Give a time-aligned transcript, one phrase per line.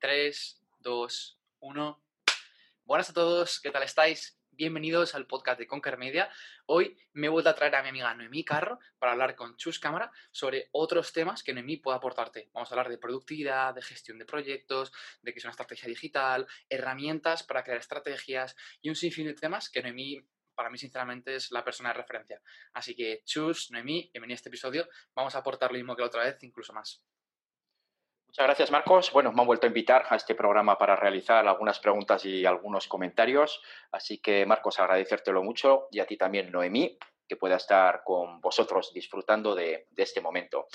[0.00, 2.04] 3, 2, 1.
[2.84, 4.38] Buenas a todos, ¿qué tal estáis?
[4.52, 6.30] Bienvenidos al podcast de Conquer Media.
[6.66, 9.80] Hoy me he vuelto a traer a mi amiga Noemí Carro para hablar con Chus
[9.80, 12.48] Cámara sobre otros temas que Noemí puede aportarte.
[12.52, 16.46] Vamos a hablar de productividad, de gestión de proyectos, de qué es una estrategia digital,
[16.68, 20.20] herramientas para crear estrategias y un sinfín de temas que Noemí
[20.54, 22.40] para mí sinceramente es la persona de referencia.
[22.72, 24.88] Así que Chus, Noemí, bienvenido a este episodio.
[25.14, 27.02] Vamos a aportar lo mismo que la otra vez, incluso más.
[28.28, 29.10] Muchas gracias, Marcos.
[29.10, 32.86] Bueno, me han vuelto a invitar a este programa para realizar algunas preguntas y algunos
[32.86, 33.62] comentarios.
[33.90, 38.92] Así que, Marcos, agradecértelo mucho y a ti también, Noemí, que pueda estar con vosotros
[38.92, 40.66] disfrutando de, este momento.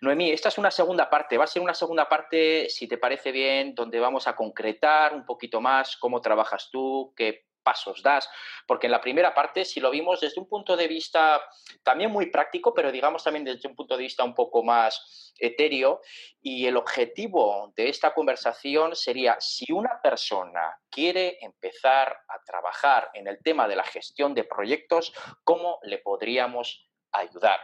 [0.00, 1.38] Noemí, esta es una segunda parte.
[1.38, 5.24] Va a ser una segunda parte, si te parece bien, donde vamos a concretar un
[5.24, 8.30] poquito más cómo trabajas tú, qué pasos das,
[8.64, 11.42] porque en la primera parte, si lo vimos desde un punto de vista
[11.82, 16.00] también muy práctico, pero digamos también desde un punto de vista un poco más etéreo,
[16.40, 23.26] y el objetivo de esta conversación sería si una persona quiere empezar a trabajar en
[23.26, 27.58] el tema de la gestión de proyectos, ¿cómo le podríamos ayudar?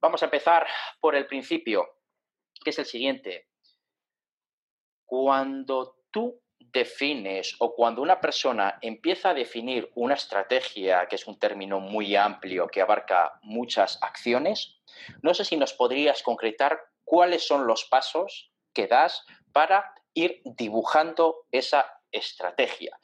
[0.00, 0.66] Vamos a empezar
[1.00, 1.98] por el principio,
[2.62, 3.48] que es el siguiente.
[5.04, 6.43] Cuando tú
[6.74, 12.16] defines o cuando una persona empieza a definir una estrategia, que es un término muy
[12.16, 14.76] amplio que abarca muchas acciones,
[15.22, 21.46] no sé si nos podrías concretar cuáles son los pasos que das para ir dibujando
[21.52, 22.98] esa estrategia.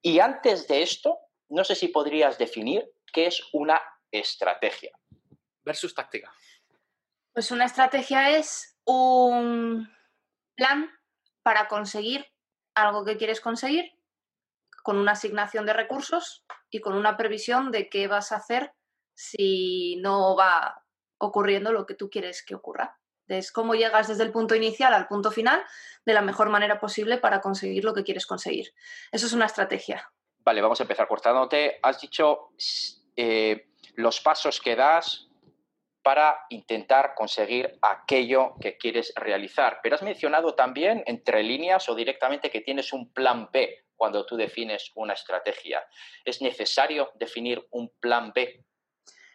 [0.00, 3.80] Y antes de esto, no sé si podrías definir qué es una
[4.10, 4.92] estrategia.
[5.64, 6.32] Versus táctica.
[7.32, 9.88] Pues una estrategia es un
[10.54, 10.90] plan
[11.42, 12.31] para conseguir
[12.74, 13.92] algo que quieres conseguir
[14.82, 18.72] con una asignación de recursos y con una previsión de qué vas a hacer
[19.14, 20.82] si no va
[21.18, 22.98] ocurriendo lo que tú quieres que ocurra.
[23.28, 25.62] Es cómo llegas desde el punto inicial al punto final
[26.04, 28.74] de la mejor manera posible para conseguir lo que quieres conseguir.
[29.10, 30.12] Eso es una estrategia.
[30.40, 31.78] Vale, vamos a empezar cortándote.
[31.82, 32.50] Has dicho
[33.16, 35.28] eh, los pasos que das
[36.02, 39.80] para intentar conseguir aquello que quieres realizar.
[39.82, 44.36] Pero has mencionado también entre líneas o directamente que tienes un plan B cuando tú
[44.36, 45.86] defines una estrategia.
[46.24, 48.64] ¿Es necesario definir un plan B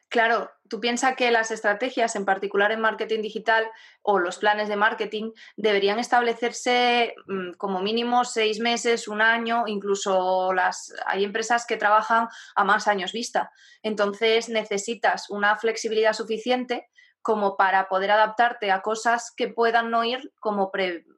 [0.10, 3.66] Claro, tú piensas que las estrategias, en particular en marketing digital
[4.02, 10.54] o los planes de marketing, deberían establecerse mm, como mínimo seis meses, un año, incluso
[10.54, 13.52] las hay empresas que trabajan a más años vista.
[13.84, 16.88] Entonces necesitas una flexibilidad suficiente
[17.22, 20.72] como para poder adaptarte a cosas que puedan no ir como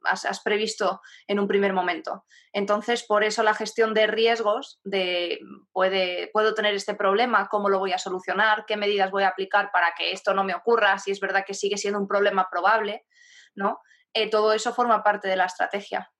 [0.04, 2.24] has, previsto en un primer momento.
[2.52, 5.38] Entonces, por eso la gestión de riesgos, de
[5.72, 9.70] puede, puedo tener este problema, cómo lo voy a solucionar, qué medidas voy a aplicar
[9.72, 13.06] para que esto no me ocurra, si es verdad que sigue siendo un problema probable,
[13.54, 13.80] ¿no?
[14.12, 16.10] Eh, todo eso forma parte de la estrategia.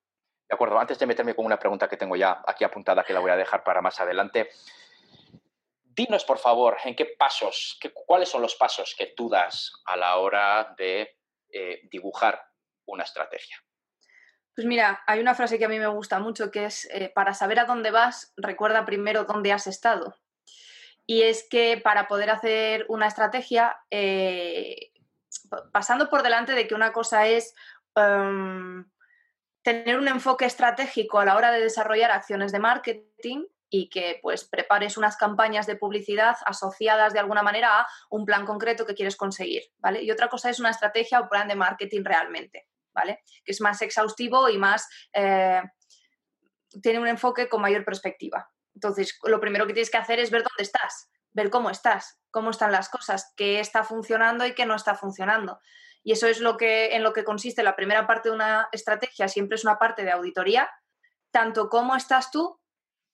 [0.48, 3.20] De acuerdo, antes de meterme con una pregunta que tengo ya aquí apuntada, que la
[3.20, 4.50] voy a dejar para más adelante,
[6.00, 10.16] dinos, por favor, en qué pasos, cuáles son los pasos que tú das a la
[10.16, 11.18] hora de
[11.50, 12.42] eh, dibujar
[12.86, 13.56] una estrategia.
[14.54, 17.34] Pues mira, hay una frase que a mí me gusta mucho que es, eh, para
[17.34, 20.16] saber a dónde vas, recuerda primero dónde has estado.
[21.06, 24.92] Y es que para poder hacer una estrategia, eh,
[25.72, 27.54] pasando por delante de que una cosa es
[27.96, 28.90] em,
[29.62, 34.44] tener un enfoque estratégico a la hora de desarrollar acciones de marketing y que pues
[34.44, 39.16] prepares unas campañas de publicidad asociadas de alguna manera a un plan concreto que quieres
[39.16, 40.02] conseguir, ¿vale?
[40.02, 43.22] Y otra cosa es una estrategia o plan de marketing realmente, ¿vale?
[43.44, 44.88] Que es más exhaustivo y más...
[45.14, 45.62] Eh,
[46.82, 48.50] tiene un enfoque con mayor perspectiva.
[48.74, 52.50] Entonces, lo primero que tienes que hacer es ver dónde estás, ver cómo estás, cómo
[52.50, 55.60] están las cosas, qué está funcionando y qué no está funcionando.
[56.02, 59.28] Y eso es lo que, en lo que consiste la primera parte de una estrategia,
[59.28, 60.70] siempre es una parte de auditoría,
[61.30, 62.60] tanto cómo estás tú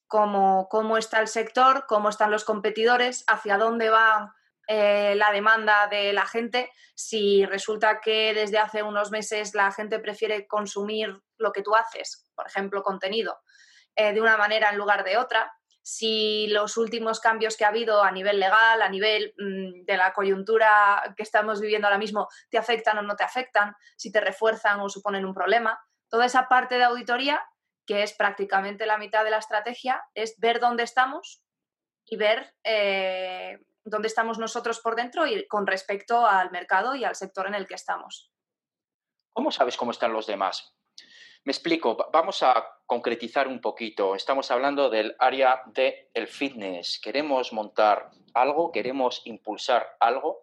[0.07, 4.35] cómo, cómo está el sector, cómo están los competidores, hacia dónde va
[4.69, 9.99] eh, la demanda de la gente, si resulta que desde hace unos meses la gente
[10.01, 13.39] prefiere consumir lo que tú haces, por ejemplo, contenido,
[13.95, 18.03] eh, de una manera en lugar de otra, si los últimos cambios que ha habido
[18.03, 22.59] a nivel legal, a nivel mm, de la coyuntura que estamos viviendo ahora mismo, te
[22.59, 25.79] afectan o no te afectan, si te refuerzan o suponen un problema.
[26.09, 27.41] Toda esa parte de auditoría
[27.87, 31.43] que es prácticamente la mitad de la estrategia, es ver dónde estamos
[32.05, 37.15] y ver eh, dónde estamos nosotros por dentro y con respecto al mercado y al
[37.15, 38.31] sector en el que estamos.
[39.33, 40.75] ¿Cómo sabes cómo están los demás?
[41.45, 44.17] Me explico, vamos a concretizar un poquito.
[44.17, 46.99] Estamos hablando del área del el fitness.
[47.01, 50.43] Queremos montar algo, queremos impulsar algo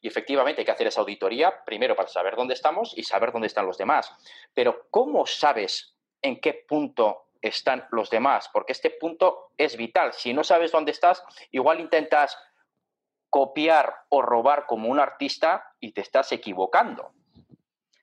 [0.00, 3.48] y efectivamente hay que hacer esa auditoría primero para saber dónde estamos y saber dónde
[3.48, 4.12] están los demás.
[4.52, 5.93] Pero ¿cómo sabes
[6.24, 8.48] en qué punto están los demás?
[8.52, 10.12] Porque este punto es vital.
[10.14, 11.22] Si no sabes dónde estás,
[11.52, 12.36] igual intentas
[13.30, 17.12] copiar o robar como un artista y te estás equivocando.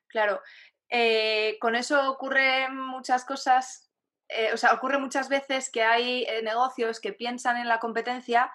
[0.07, 0.41] Claro,
[0.89, 3.89] eh, con eso ocurren muchas cosas,
[4.27, 8.53] eh, o sea, ocurre muchas veces que hay eh, negocios que piensan en la competencia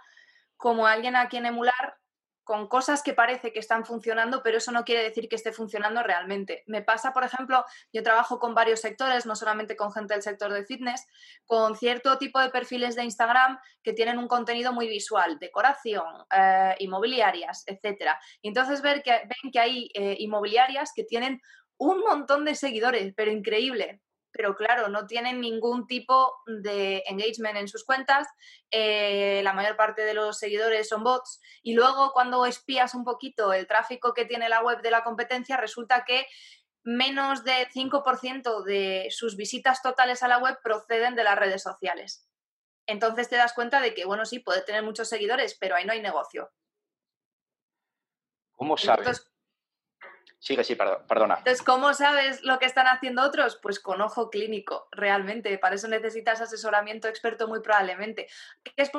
[0.57, 1.97] como alguien a quien emular
[2.47, 6.05] con cosas que parece que están funcionando, pero eso no quiere decir que esté funcionando
[6.05, 6.63] realmente.
[6.67, 10.53] Me pasa, por ejemplo, yo trabajo con varios sectores, no solamente con gente del sector
[10.53, 11.05] de fitness,
[11.45, 16.07] con cierto tipo de perfiles de Instagram que tienen un contenido muy visual, decoración,
[16.79, 18.13] inmobiliarias, etc.
[18.41, 21.41] Y entonces ver que, ven que hay inmobiliarias que tienen
[21.79, 24.01] un montón de seguidores, pero increíble.
[24.37, 28.29] Pero claro, no tienen ningún tipo de engagement en sus cuentas,
[28.71, 33.55] eh, la mayor parte de los seguidores son bots y luego cuando espías un poquito
[33.55, 36.27] el tráfico que tiene la web de la competencia, resulta que
[36.85, 42.29] menos de 5% de sus visitas totales a la web proceden de las redes sociales.
[42.87, 45.93] Entonces te das cuenta de que, bueno, sí, puede tener muchos seguidores, pero ahí no
[45.93, 46.53] hay negocio.
[48.55, 49.27] ¿Cómo sabes?
[50.39, 51.37] Sí, perdona.
[51.39, 53.59] Entonces, ¿cómo sabes lo que están haciendo otros?
[53.61, 55.59] Pues con ojo clínico, realmente.
[55.59, 58.29] Para eso necesitas asesoramiento experto muy probablemente.
[58.77, 58.91] Es,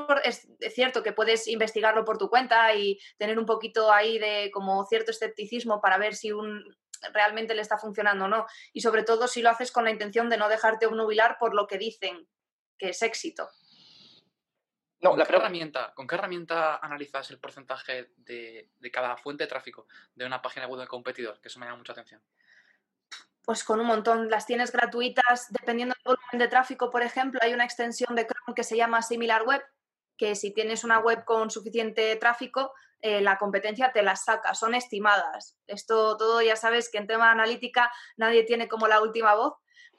[0.59, 4.85] es cierto que puedes investigarlo por tu cuenta y tener un poquito ahí de como
[4.85, 6.63] cierto escepticismo para ver si un,
[7.13, 8.45] realmente le está funcionando o no.
[8.73, 11.67] Y sobre todo si lo haces con la intención de no dejarte obnubilar por lo
[11.67, 12.27] que dicen
[12.77, 13.49] que es éxito.
[14.99, 19.87] No, ¿Con, qué herramienta, ¿Con qué herramienta analizas el porcentaje de, cada fuente de tráfico
[20.15, 21.39] de una página web del competidor?
[21.39, 22.21] Que eso me llama mucha atención.
[23.43, 24.29] Pues con un montón.
[24.29, 28.55] Las tienes gratuitas, dependiendo del volumen de tráfico, por ejemplo, hay una extensión de Chrome
[28.55, 29.61] que se llama SimilarWeb,
[30.17, 34.73] que si tienes una web con suficiente tráfico, eh, la competencia te las saca, son
[34.73, 35.55] estimadas.
[35.67, 39.53] Esto todo ya sabes que en tema de analítica nadie tiene como la última voz,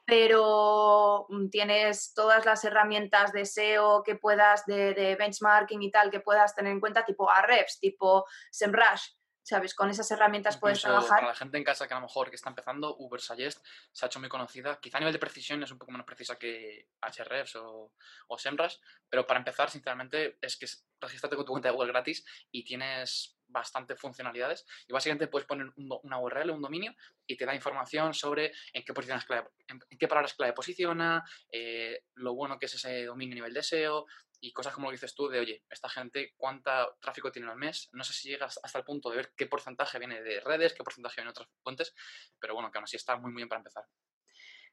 [0.09, 6.21] pero mm, tienes todas las herramientas de SEO que puedas, de, benchmarking y tal, que
[6.21, 9.11] puedas tener en cuenta, tipo Ahrefs, tipo SEMrush,
[9.43, 9.75] ¿sabes?
[9.75, 11.19] Con esas herramientas puedes trabajar.
[11.19, 13.63] Para la gente en casa que a lo mejor que está empezando, Ubersuggest
[13.93, 14.81] se ha hecho muy conocida.
[14.81, 17.93] Quizá a nivel de precisión es un poco menos precisa que Ahrefs o,
[18.29, 18.77] o SEMrush,
[19.11, 20.67] pero para empezar, sinceramente, es que
[21.03, 25.73] regístrate con tu cuenta de Google gratis y tienes bastante funcionalidades y básicamente puedes poner
[25.77, 26.95] una URL, un dominio
[27.27, 32.05] y te da información sobre en qué, posiciones clave, en, qué palabras clave posiciona, eh,
[32.15, 34.07] lo bueno que es ese dominio a nivel de SEO
[34.41, 37.89] y cosas como lo dices tú de, oye, esta gente cuánta tráfico tiene al mes,
[37.93, 40.85] no sé si llegas hasta el punto de ver qué porcentaje viene de redes, qué
[40.85, 41.95] porcentaje viene de otras fuentes,
[42.39, 43.85] pero bueno, que aún así está muy, muy bien para empezar.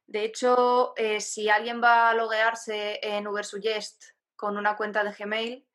[0.07, 4.03] De hecho, eh, si alguien va a loguearse en Ubersuggest
[4.35, 5.65] con una cuenta de Gmail,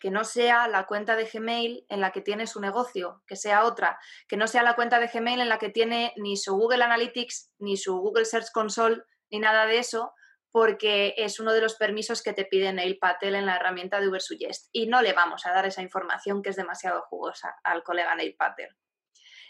[0.00, 3.64] que no sea la cuenta de Gmail en la que tiene su negocio, que sea
[3.64, 3.98] otra,
[4.28, 7.52] que no sea la cuenta de Gmail en la que tiene ni su Google Analytics,
[7.58, 10.12] ni su Google Search Console, ni nada de eso,
[10.50, 14.08] porque es uno de los permisos que te pide Neil Patel en la herramienta de
[14.08, 14.68] Ubersuggest.
[14.72, 18.34] Y no le vamos a dar esa información que es demasiado jugosa al colega Neil
[18.36, 18.74] Patel.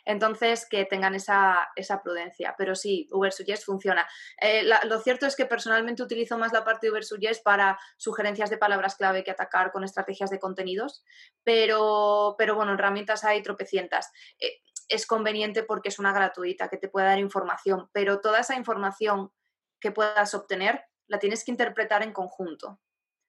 [0.08, 1.69] Entonces, que tengan esa,
[2.02, 2.55] prudencia.
[2.56, 4.08] Pero sí, Ubersuggest funciona.
[4.40, 8.56] Eh, lo cierto es que personalmente utilizo más la parte de Ubersuggest para sugerencias de
[8.56, 11.05] palabras clave que atacar con estrategias de contenidos,
[11.44, 14.10] pero, pero bueno, herramientas hay tropecientas.
[14.38, 18.56] Eh, es conveniente porque es una gratuita que te puede dar información, pero toda esa
[18.56, 19.31] información
[19.78, 22.81] que puedas obtener la tienes que interpretar en conjunto.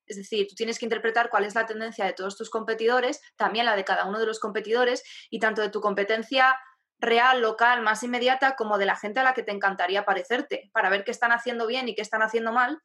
[0.05, 3.65] Es decir, tú tienes que interpretar cuál es la tendencia de todos tus competidores, también
[3.65, 6.57] la de cada uno de los competidores y tanto de tu competencia
[6.99, 10.89] real, local, más inmediata, como de la gente a la que te encantaría parecerte, para
[10.89, 12.81] ver qué están haciendo bien y qué están haciendo mal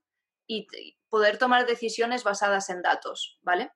[0.46, 0.66] y
[1.08, 3.72] poder tomar decisiones basadas en datos, ¿vale?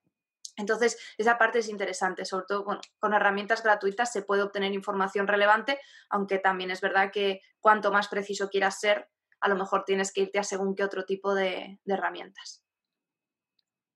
[0.59, 2.66] Entonces, esa parte es interesante, sobre todo
[2.99, 5.80] con herramientas gratuitas se puede obtener información relevante,
[6.11, 9.09] aunque también es verdad que cuanto más preciso quieras ser,
[9.40, 12.64] a lo mejor tienes que irte a según qué otro tipo de, de herramientas.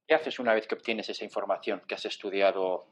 [0.07, 2.87] ¿Qué haces una vez que obtienes esa información que has estudiado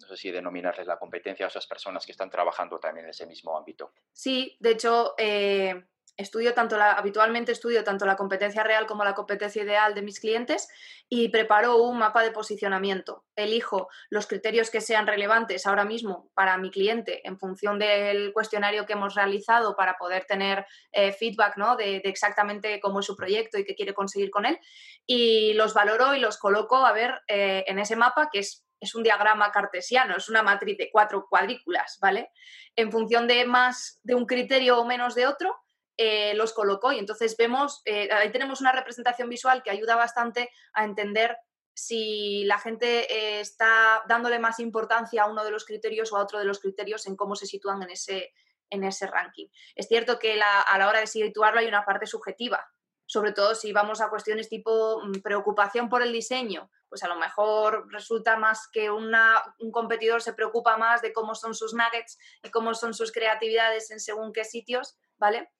[0.00, 3.26] no sé si denominarles la competencia a esas personas que están trabajando también en ese
[3.26, 3.92] mismo ámbito.
[4.12, 5.74] Sí, de hecho, eh,
[6.16, 10.20] estudio tanto la, habitualmente estudio tanto la competencia real como la competencia ideal de mis
[10.20, 10.68] clientes
[11.08, 13.24] y preparo un mapa de posicionamiento.
[13.36, 18.86] Elijo los criterios que sean relevantes ahora mismo para mi cliente en función del cuestionario
[18.86, 21.76] que hemos realizado para poder tener eh, feedback ¿no?
[21.76, 24.58] de, exactamente cómo es su proyecto y qué quiere conseguir con él.
[25.06, 28.94] Y los valoro y los coloco a ver eh, en ese mapa que es es
[28.94, 32.30] un diagrama cartesiano, es una matriz de cuatro cuadrículas, ¿vale?
[32.74, 35.54] En función de más de un criterio o menos de otro,
[35.96, 36.92] eh, los colocó.
[36.92, 41.36] Y entonces vemos, eh, ahí tenemos una representación visual que ayuda bastante a entender
[41.74, 46.22] si la gente eh, está dándole más importancia a uno de los criterios o a
[46.22, 48.32] otro de los criterios en cómo se sitúan en ese,
[48.70, 49.48] en ese ranking.
[49.74, 52.66] Es cierto que a la hora de situarlo hay una parte subjetiva,
[53.04, 57.16] sobre todo si vamos a cuestiones tipo mm, preocupación por el diseño, pues a lo
[57.16, 62.50] mejor resulta más que un competidor se preocupa más de cómo son sus nuggets y
[62.50, 65.50] cómo son sus creatividades en según qué sitios, ¿vale?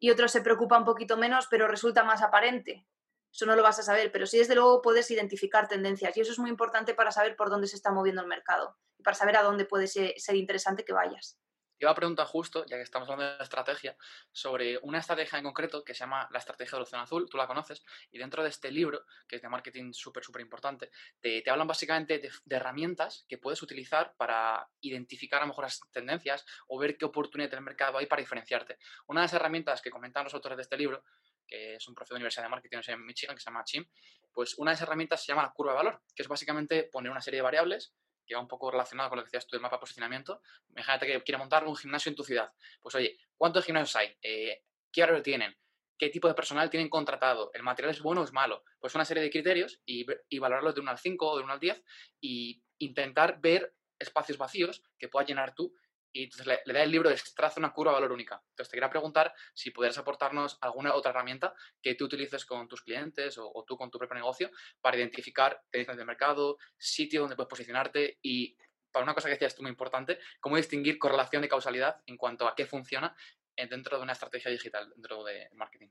[0.00, 2.86] Y otro se preocupa un poquito menos, pero resulta más aparente.
[3.30, 6.32] Eso no lo vas a saber, pero sí desde luego puedes identificar tendencias y eso
[6.32, 9.36] es muy importante para saber por dónde se está moviendo el mercado y para saber
[9.36, 11.38] a dónde puede ser interesante que vayas
[11.78, 13.96] iba a preguntar justo, ya que estamos hablando de estrategia,
[14.32, 17.46] sobre una estrategia en concreto que se llama la estrategia del océano azul, tú la
[17.46, 21.66] conoces, y dentro de este libro, que es de marketing súper, súper importante, te, hablan
[21.66, 26.96] básicamente de, herramientas que puedes utilizar para identificar a lo mejor las tendencias o ver
[26.96, 28.78] qué oportunidad del mercado hay para diferenciarte.
[29.06, 31.04] Una de las herramientas que comentan los autores de este libro,
[31.46, 33.86] que es un profesor de Universidad de Marketing en Michigan, que se llama Chim,
[34.32, 37.10] pues una de esas herramientas se llama la curva de valor, que es básicamente poner
[37.10, 37.94] una serie de variables
[38.28, 40.42] que va un poco relacionado con lo que decías tú del mapa de posicionamiento.
[40.68, 42.52] Imagínate que quieres montar un gimnasio en tu ciudad.
[42.80, 44.16] Pues oye, ¿cuántos gimnasios hay?
[44.22, 45.56] Eh, ¿Qué horario tienen?
[45.96, 47.50] ¿Qué tipo de personal tienen contratado?
[47.54, 48.62] ¿El material es bueno o es malo?
[48.78, 50.04] Pues una serie de criterios y,
[50.38, 51.82] valorarlos de 1 al 5 o de 1 al 10
[52.20, 55.74] y intentar ver espacios vacíos que puedas llenar tú
[56.12, 58.42] y entonces le, da el libro de traza una curva valor única.
[58.50, 62.82] Entonces te quería preguntar si pudieras aportarnos alguna otra herramienta que tú utilices con tus
[62.82, 64.50] clientes o, tú con tu propio negocio
[64.80, 68.56] para identificar tendencias de mercado, sitio donde puedes posicionarte y
[68.90, 72.48] para una cosa que decías tú muy importante, cómo distinguir correlación de causalidad en cuanto
[72.48, 73.14] a qué funciona
[73.54, 75.88] dentro de una estrategia digital, dentro de marketing.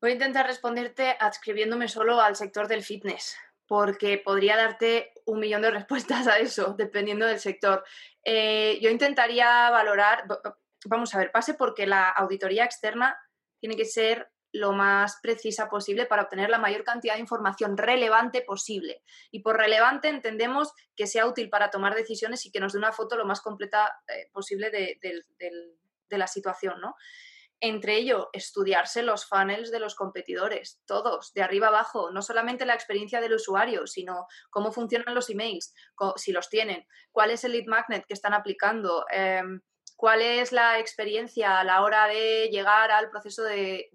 [0.00, 5.62] Voy a intentar responderte adscribiéndome solo al sector del fitness, porque podría darte un millón
[5.62, 7.84] de respuestas a eso, dependiendo del sector.
[8.24, 10.24] Eh, yo intentaría valorar,
[10.86, 13.16] vamos a ver, pase porque la auditoría externa
[13.60, 18.42] tiene que ser lo más precisa posible para obtener la mayor cantidad de información relevante
[18.42, 19.02] posible.
[19.30, 22.92] Y por relevante entendemos que sea útil para tomar decisiones y que nos dé una
[22.92, 26.94] foto lo más completa eh, posible de, de la situación, ¿no?
[27.62, 32.74] Entre ello, estudiarse los funnels de los competidores, todos, de arriba abajo, no solamente la
[32.74, 35.72] experiencia del usuario, sino cómo funcionan los emails,
[36.16, 39.60] si los tienen, cuál es el lead magnet que están aplicando, em,
[39.94, 43.92] cuál es la experiencia a la hora de llegar al proceso de,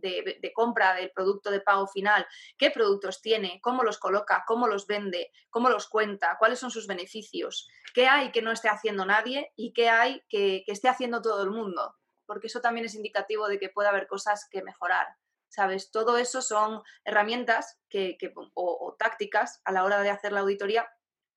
[0.56, 2.26] compra del producto de pago final,
[2.58, 6.88] qué productos tiene, cómo los coloca, cómo los vende, cómo los cuenta, cuáles son sus
[6.88, 11.44] beneficios, qué hay que no esté haciendo nadie y qué hay que esté haciendo todo
[11.44, 15.08] el mundo porque eso también es indicativo de que puede haber cosas que mejorar.
[15.50, 15.92] ¿Sabes?
[15.92, 18.18] Todo eso son herramientas que,
[18.54, 20.88] o, tácticas a la hora de hacer la auditoría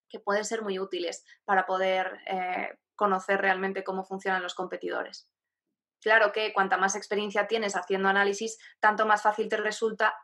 [0.09, 5.31] que pueden ser muy útiles para poder eh, conocer realmente cómo funcionan los competidores.
[6.03, 10.15] Claro que cuanta más experiencia tienes haciendo análisis, tanto más fácil te resulta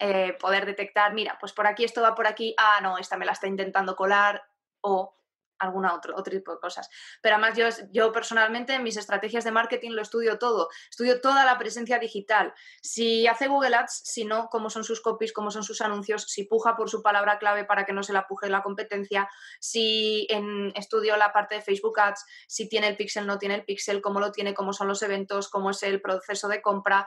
[0.00, 3.26] eh, poder detectar, mira, pues por aquí esto va por aquí, ah, no, esta me
[3.26, 4.42] la está intentando colar,
[4.80, 5.17] o
[5.58, 6.88] alguna otro, otro tipo de cosas.
[7.20, 11.44] Pero además yo, yo personalmente en mis estrategias de marketing lo estudio todo, estudio toda
[11.44, 12.52] la presencia digital.
[12.82, 16.44] Si hace Google Ads, si no, cómo son sus copies, cómo son sus anuncios, si
[16.44, 19.28] puja por su palabra clave para que no se la puje la competencia,
[19.60, 23.64] si en, estudio la parte de Facebook Ads, si tiene el pixel, no tiene el
[23.64, 27.06] pixel, cómo lo tiene, cómo son los eventos, cómo es el proceso de compra,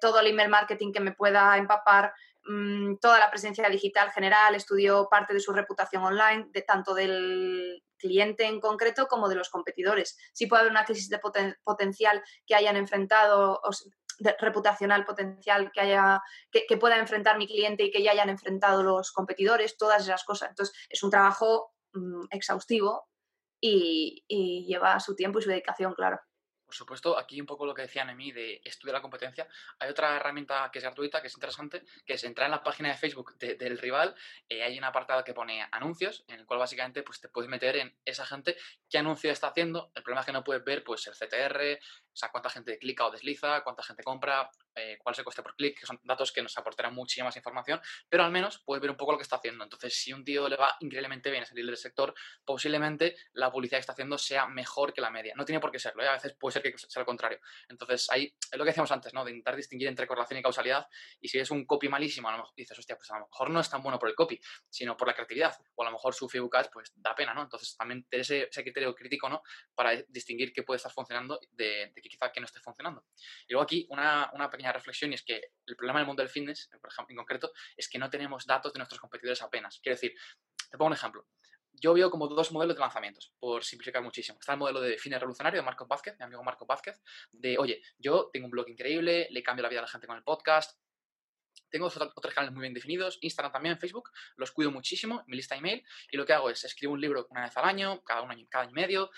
[0.00, 2.12] todo el email marketing que me pueda empapar,
[2.44, 7.82] Mm, toda la presencia digital general, estudió parte de su reputación online, de tanto del
[7.98, 10.16] cliente en concreto como de los competidores.
[10.32, 11.20] Si puede haber una crisis de
[11.64, 13.70] potencial que hayan enfrentado, o
[14.38, 19.12] reputacional potencial que, haya, que, pueda enfrentar mi cliente y que ya hayan enfrentado los
[19.12, 20.50] competidores, todas esas cosas.
[20.50, 23.08] Entonces, es un trabajo mm, exhaustivo
[23.62, 24.24] y
[24.66, 26.20] lleva su tiempo y su dedicación, claro.
[26.70, 29.48] Por supuesto, aquí un poco lo que decía Nemi de estudiar la competencia.
[29.80, 32.90] Hay otra herramienta que es gratuita, que es interesante, que es entrar en la página
[32.90, 34.14] de Facebook del rival.
[34.48, 37.74] Eh, hay un apartado que pone anuncios, en el cual básicamente pues, te puedes meter
[37.74, 38.56] en esa gente
[38.88, 39.90] qué anuncio está haciendo.
[39.96, 41.80] El problema es que no puedes ver pues, el CTR,
[42.12, 45.42] o sea, cuánta gente clica o desliza, cuánta gente compra, eh, cuál es el coste
[45.42, 48.80] por clic, que son datos que nos aportarán muchísima más información, pero al menos puedes
[48.80, 49.64] ver un poco lo que está haciendo.
[49.64, 53.78] Entonces, si un tío le va increíblemente bien a salir del sector, posiblemente la publicidad
[53.78, 55.34] que está haciendo sea mejor que la media.
[55.36, 56.08] No tiene por qué serlo, ¿eh?
[56.08, 57.40] a veces puede ser que sea lo contrario.
[57.68, 59.24] Entonces, ahí es lo que decíamos antes, ¿no?
[59.24, 60.86] De intentar distinguir entre correlación y causalidad.
[61.20, 63.50] Y si es un copy malísimo, a lo mejor dices, hostia, pues a lo mejor
[63.50, 65.56] no es tan bueno por el copy, sino por la creatividad.
[65.74, 67.42] O a lo mejor su Facebook Ads, pues da pena, ¿no?
[67.42, 69.42] Entonces, también tener ese, criterio crítico, ¿no?
[69.74, 73.04] Para distinguir qué puede estar funcionando de, de que quizá que no esté funcionando.
[73.48, 76.30] Y luego aquí una, una pequeña reflexión y es que el problema del mundo del
[76.30, 79.80] fitness, por ejemplo, en concreto, es que no tenemos datos de nuestros competidores apenas.
[79.82, 80.14] Quiero decir,
[80.70, 81.26] te pongo un ejemplo.
[81.72, 84.38] yo veo como dos modelos de lanzamientos, por simplificar muchísimo.
[84.38, 87.00] Está el modelo de Fines Revolucionario de Marcos Vázquez, mi amigo Marcos Vázquez,
[87.32, 90.16] de, oye, yo tengo un blog increíble, le cambio la vida a la gente con
[90.16, 90.78] el podcast,
[91.70, 95.60] tengo otros canales muy bien definidos, Instagram también, Facebook, los cuido muchísimo, mi lista de
[95.60, 98.30] email, y lo que hago es escribo un libro una vez al año, cada, un
[98.30, 99.10] año, cada año y medio,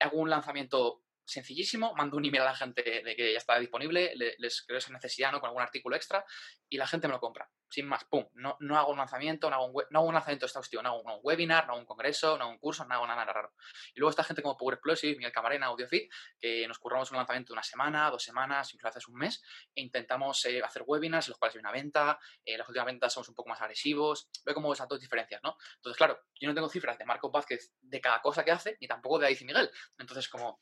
[0.00, 4.12] hago un lanzamiento sencillísimo, mando un email a la gente de que ya está disponible,
[4.16, 5.40] les creo esa necesidad ¿no?
[5.40, 6.24] con algún artículo extra
[6.68, 7.48] y la gente me lo compra.
[7.68, 10.46] Sin más, pum, no, no hago un lanzamiento, no hago un, no hago un lanzamiento
[10.46, 13.06] exhaustivo, no hago un, webinar, no hago un congreso, no hago un curso, no hago
[13.06, 13.52] nada, raro.
[13.94, 17.52] Y luego está gente como Power Explosive, Miguel Camarena, AudioFit, que nos curramos un lanzamiento
[17.52, 19.42] de una semana, dos semanas, incluso hace un mes,
[19.74, 23.12] e intentamos eh, hacer webinars en los cuales hay una venta, eh, las últimas ventas
[23.12, 25.56] somos un poco más agresivos, veo como esas dos diferencias, ¿no?
[25.76, 28.88] Entonces, claro, yo no tengo cifras de Marco Vázquez de cada cosa que hace, ni
[28.88, 29.70] tampoco de Aici Miguel.
[29.98, 30.60] Entonces, como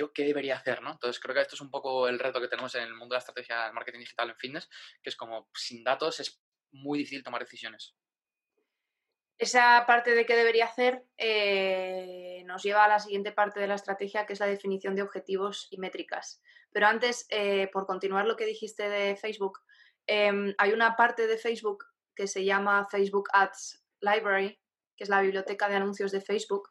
[0.00, 0.92] yo qué debería hacer, ¿no?
[0.92, 3.16] Entonces creo que esto es un poco el reto que tenemos en el mundo de
[3.16, 4.68] la estrategia del marketing digital en fitness,
[5.02, 6.42] que es como sin datos es
[6.72, 7.94] muy difícil tomar decisiones.
[9.36, 13.74] Esa parte de qué debería hacer eh, nos lleva a la siguiente parte de la
[13.74, 16.42] estrategia, que es la definición de objetivos y métricas.
[16.72, 19.58] Pero antes, eh, por continuar lo que dijiste de Facebook,
[20.06, 24.58] em, hay una parte de Facebook que se llama Facebook Ads Library,
[24.96, 26.70] que es la biblioteca de anuncios de Facebook,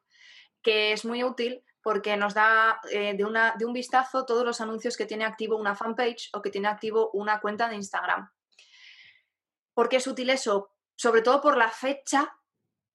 [0.62, 4.62] que es muy útil porque nos da eh, de, una, de un vistazo todos los
[4.62, 8.30] anuncios que tiene activo una fanpage o que tiene activo una cuenta de Instagram.
[9.74, 10.76] ¿Por qué es útil eso?
[10.96, 12.36] Sobre todo por la fecha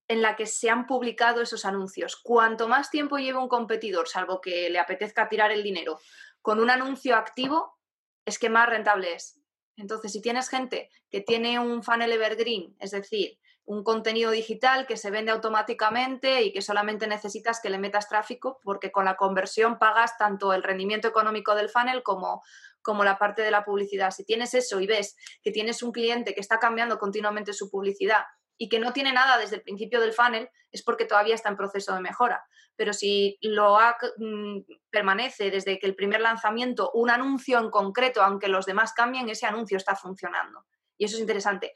[0.07, 2.15] en la que se han publicado esos anuncios.
[2.15, 5.99] Cuanto más tiempo lleve un competidor, salvo que le apetezca tirar el dinero,
[6.41, 7.79] con un anuncio activo,
[8.23, 9.41] es que más rentable es.
[9.77, 14.95] Entonces, si tienes gente que tiene un funnel evergreen, es decir, un contenido digital que
[14.95, 19.79] se vende automáticamente y que solamente necesitas que le metas tráfico porque con la conversión
[19.79, 22.43] pagas tanto el rendimiento económico del funnel como,
[22.83, 24.11] como la parte de la publicidad.
[24.11, 28.23] Si tienes eso y ves que tienes un cliente que está cambiando continuamente su publicidad
[28.57, 31.57] y que no tiene nada desde el principio del funnel, es porque todavía está en
[31.57, 32.43] proceso de mejora.
[32.75, 33.77] Pero si lo
[34.17, 34.59] mm,
[34.89, 39.45] permanece desde que el primer lanzamiento un anuncio en concreto, aunque los demás cambien, ese
[39.45, 40.65] anuncio está funcionando.
[40.97, 41.73] Y eso es interesante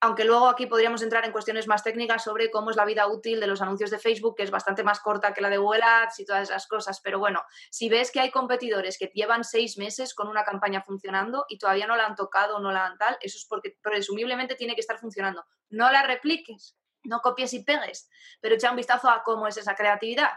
[0.00, 3.40] aunque luego aquí podríamos entrar en cuestiones más técnicas sobre cómo es la vida útil
[3.40, 6.20] de los anuncios de Facebook, que es bastante más corta que la de Google Ads
[6.20, 7.00] y todas esas cosas.
[7.00, 11.46] Pero bueno, si ves que hay competidores que llevan seis meses con una campaña funcionando
[11.48, 14.56] y todavía no la han tocado o no la han tal, eso es porque presumiblemente
[14.56, 15.44] tiene que estar funcionando.
[15.70, 19.74] No la repliques, no copies y pegues, pero echa un vistazo a cómo es esa
[19.74, 20.32] creatividad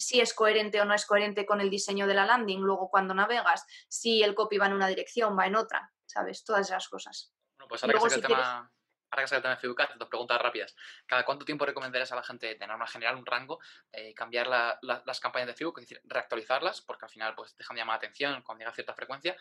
[0.00, 3.14] si es coherente o no es coherente con el diseño de la landing, luego cuando
[3.14, 6.44] navegas, si el copy va en una dirección, va en otra, ¿sabes?
[6.44, 7.32] Todas esas cosas.
[7.58, 8.70] Bueno, pues ahora que el tema
[9.10, 10.76] ahora que sale el tema de Facebook, dos preguntas rápidas.
[11.06, 13.60] ¿Cada cuánto tiempo recomendarías a la gente, de norma general, un rango,
[13.92, 17.80] eh, cambiar las campañas de Facebook, es decir, reactualizarlas, porque al final pues dejan de
[17.80, 19.36] llamar la atención cuando llega cierta frecuencia?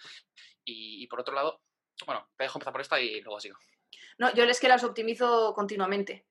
[0.64, 1.62] Y, por otro lado,
[2.06, 3.58] bueno, te dejo empezar por esta y luego sigo.
[4.18, 6.26] No, yo les que las optimizo continuamente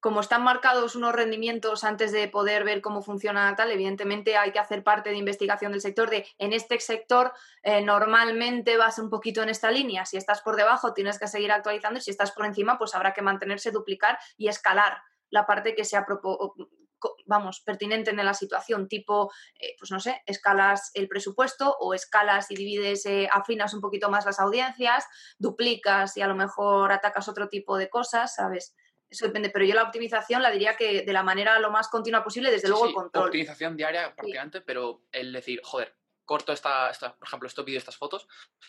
[0.00, 4.58] como están marcados unos rendimientos antes de poder ver cómo funciona tal, evidentemente hay que
[4.58, 7.32] hacer parte de investigación del sector de en este sector
[7.62, 11.52] eh, normalmente vas un poquito en esta línea, si estás por debajo tienes que seguir
[11.52, 14.98] actualizando si estás por encima pues habrá que mantenerse, duplicar y escalar
[15.30, 16.04] la parte que sea
[17.26, 22.50] vamos, pertinente en la situación, tipo, eh, pues no sé, escalas el presupuesto o escalas
[22.50, 25.04] y divides, eh, afinas un poquito más las audiencias,
[25.38, 28.74] duplicas y a lo mejor atacas otro tipo de cosas, ¿sabes?
[29.08, 32.24] Eso depende, pero yo la optimización la diría que de la manera lo más continua
[32.24, 33.26] posible, desde luego el control.
[33.26, 38.28] Optimización diaria prácticamente, pero el decir, joder, corto esta, por ejemplo, estos vídeos, estas fotos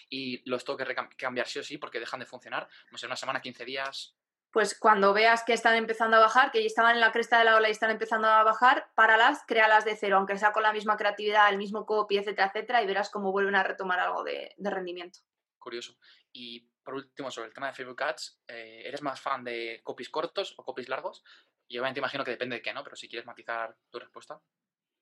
[0.10, 3.16] y los tengo que cambiar sí o sí porque dejan de funcionar, no sé, una
[3.16, 4.16] semana, 15 días.
[4.52, 7.46] Pues cuando veas que están empezando a bajar, que ya estaban en la cresta de
[7.46, 10.72] la ola y están empezando a bajar, páralas, créalas de cero, aunque sea con la
[10.72, 14.54] misma creatividad, el mismo copy, etcétera, etcétera, y verás cómo vuelven a retomar algo de,
[14.56, 15.20] de rendimiento.
[15.60, 15.98] Curioso.
[16.32, 20.10] Y por último, sobre el tema de Facebook Ads, eh, ¿eres más fan de copies
[20.10, 21.22] cortos o copies largos?
[21.68, 22.82] Y obviamente imagino que depende de qué, ¿no?
[22.82, 24.40] Pero si quieres matizar tu respuesta.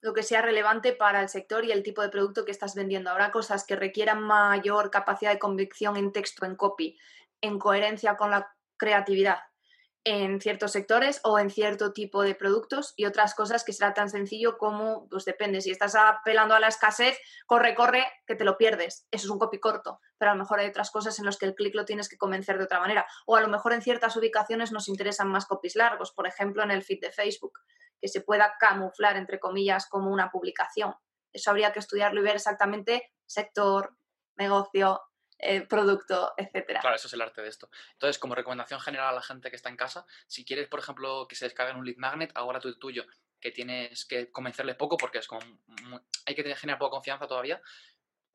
[0.01, 3.11] Lo que sea relevante para el sector y el tipo de producto que estás vendiendo.
[3.11, 6.97] Habrá cosas que requieran mayor capacidad de convicción en texto, en copy,
[7.39, 9.37] en coherencia con la creatividad
[10.05, 14.09] en ciertos sectores o en cierto tipo de productos y otras cosas que será tan
[14.09, 18.55] sencillo como, pues depende, si estás apelando a la escasez, corre, corre, que te lo
[18.55, 19.07] pierdes.
[19.09, 21.47] Eso es un copy corto, pero a lo mejor hay otras cosas en las que
[21.47, 23.07] el clic lo tienes que convencer de otra manera.
[23.25, 26.69] O a lo mejor en ciertas ubicaciones nos interesan más copies largos, por ejemplo en
[26.69, 27.59] el feed de Facebook,
[27.99, 30.93] que se pueda camuflar, entre comillas, como una publicación.
[31.33, 33.97] Eso habría que estudiarlo y ver exactamente sector,
[34.37, 35.01] negocio,
[35.37, 36.79] eh, producto, etcétera.
[36.79, 37.69] Claro, eso es el arte de esto.
[37.93, 41.27] Entonces, como recomendación general a la gente que está en casa, si quieres, por ejemplo,
[41.27, 43.05] que se descarguen un lead magnet, ahora tú el tuyo,
[43.39, 45.41] que tienes que convencerle poco porque es como
[46.25, 47.61] hay que generar poca confianza todavía,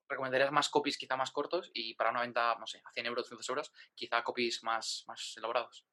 [0.09, 3.25] recomendarías más copies quizá más cortos y para una venta, no sé, a 100 euros,
[3.25, 5.87] 200 euros, quizá copies más, más elaborados.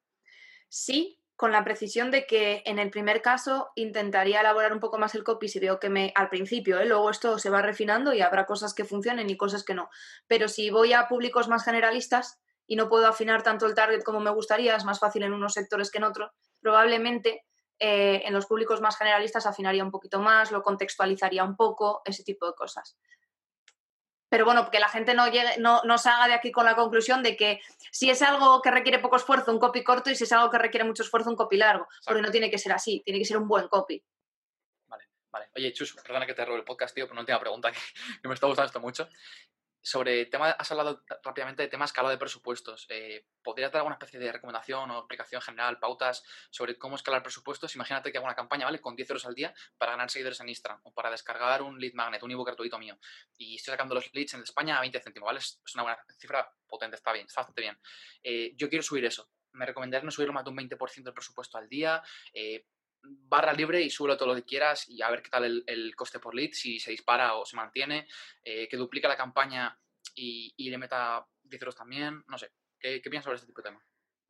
[0.68, 5.14] Sí, con la precisión de que en el primer caso intentaría elaborar un poco más
[5.14, 6.84] el copy si veo que me al principio, ¿eh?
[6.84, 9.88] luego esto se va refinando y habrá cosas que funcionen y cosas que no.
[10.26, 14.18] Pero si voy a públicos más generalistas y no puedo afinar tanto el target como
[14.18, 17.44] me gustaría, es más fácil en unos sectores que en otros, probablemente
[17.78, 22.24] eh, en los públicos más generalistas afinaría un poquito más, lo contextualizaría un poco, ese
[22.24, 22.98] tipo de cosas.
[24.28, 27.22] Pero bueno, que la gente no, llegue, no, no salga de aquí con la conclusión
[27.22, 27.60] de que
[27.90, 30.58] si es algo que requiere poco esfuerzo, un copy corto, y si es algo que
[30.58, 31.88] requiere mucho esfuerzo, un copy largo.
[32.04, 34.02] Porque no tiene que ser así, tiene que ser un buen copy.
[34.86, 35.50] Vale, vale.
[35.56, 38.34] Oye, Chus, perdona que te robe el podcast, tío, pero una última pregunta que me
[38.34, 39.08] está gustando esto mucho
[39.80, 42.86] sobre tema, has hablado rápidamente de temas escalado de presupuestos.
[42.88, 47.74] Eh, ¿Podrías dar alguna especie de recomendación o explicación general, pautas sobre cómo escalar presupuestos?
[47.74, 48.80] Imagínate que hago una campaña, ¿vale?
[48.80, 51.94] Con 10 euros al día para ganar seguidores en Instagram o para descargar un lead
[51.94, 52.98] magnet, un ebook gratuito mío.
[53.36, 55.38] Y estoy sacando los leads en España a 20 céntimos, ¿vale?
[55.38, 57.78] Es una buena cifra potente, está bien, está bastante bien.
[58.22, 59.30] Eh, yo quiero subir eso.
[59.52, 62.02] Me recomendaría no subirlo más de un 20% del presupuesto al día.
[62.32, 62.66] Eh,
[63.02, 66.18] barra libre y súbelo todo lo que quieras y a ver qué tal el, coste
[66.18, 68.06] por lead, si se dispara o se mantiene,
[68.42, 69.78] eh, que duplica la campaña
[70.14, 72.50] y, le meta 10 euros también, no sé.
[72.78, 73.84] ¿Qué, piensas sobre este tipo de tema?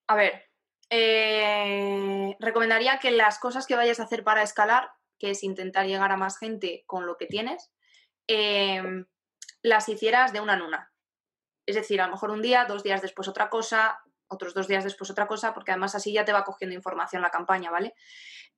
[0.09, 0.51] A ver,
[0.91, 6.13] eh, recomendaría que las cosas que vayas a hacer para escalar, que es intentar llegar
[6.13, 7.71] a más gente con lo que tienes,
[8.27, 9.07] em,
[9.63, 10.93] las hicieras de una en una.
[11.67, 14.85] Es decir, a lo mejor un día, dos días después otra cosa, otros dos días
[14.85, 17.95] después otra cosa, porque además así ya te va cogiendo información la campaña, ¿vale?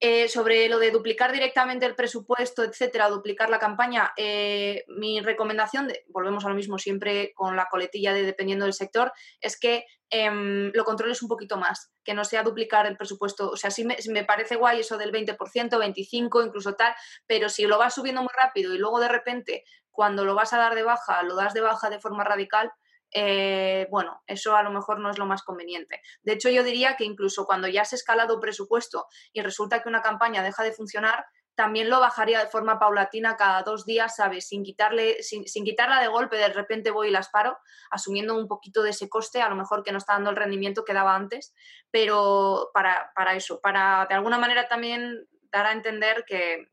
[0.02, 5.92] Eh, sobre lo de duplicar directamente el presupuesto, etcétera, duplicar la campaña, eh, mi recomendación,
[6.08, 10.72] volvemos a lo mismo siempre con la coletilla de dependiendo del sector, es que em,
[10.74, 13.50] lo controles un poquito más, que no sea duplicar el presupuesto.
[13.50, 16.94] O sea, sí me, me, parece guay eso del 20%, 25%, incluso tal,
[17.26, 20.58] pero si lo vas subiendo muy rápido y luego de repente, cuando lo vas a
[20.58, 22.72] dar de baja, lo das de baja de forma radical,
[23.12, 26.00] eh, bueno, eso a lo mejor no es lo más conveniente.
[26.22, 30.02] De hecho, yo diría que incluso cuando ya has escalado presupuesto y resulta que una
[30.02, 34.48] campaña deja de funcionar, también lo bajaría de forma paulatina cada dos días, ¿sabes?
[34.48, 37.58] Sin, quitarle, sin, quitarla de golpe, de repente voy y las paro,
[37.90, 40.84] asumiendo un poquito de ese coste, a lo mejor que no está dando el rendimiento
[40.84, 41.54] que daba antes,
[41.90, 46.68] pero para, para eso, para de alguna manera también dar a entender que,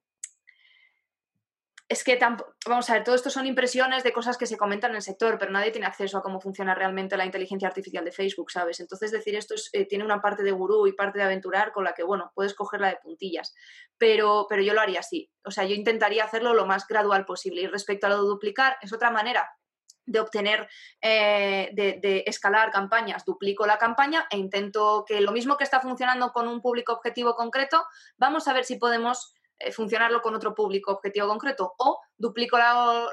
[1.90, 2.20] es que,
[2.66, 5.38] vamos a ver, todo esto son impresiones de cosas que se comentan en el sector,
[5.40, 8.82] pero nadie tiene acceso a cómo funciona realmente la inteligencia artificial de Facebook, ¿sabes?
[8.82, 11.94] Entonces, decir esto eh, tiene una parte de gurú y parte de aventurar con la
[11.94, 13.56] que, bueno, puedes cogerla de puntillas,
[13.98, 15.32] pero, pero yo lo haría así.
[15.46, 17.62] O sea, yo intentaría hacerlo lo más gradual posible.
[17.62, 19.50] Y respecto a lo de duplicar, es otra manera
[20.06, 20.68] de obtener,
[21.02, 25.82] eh, de, de, escalar campañas, duplico la campaña e intento que lo mismo que está
[25.82, 27.86] funcionando con un público objetivo concreto,
[28.18, 29.34] vamos a ver si podemos
[29.72, 31.74] funcionarlo con otro público objetivo concreto.
[31.78, 32.58] O duplico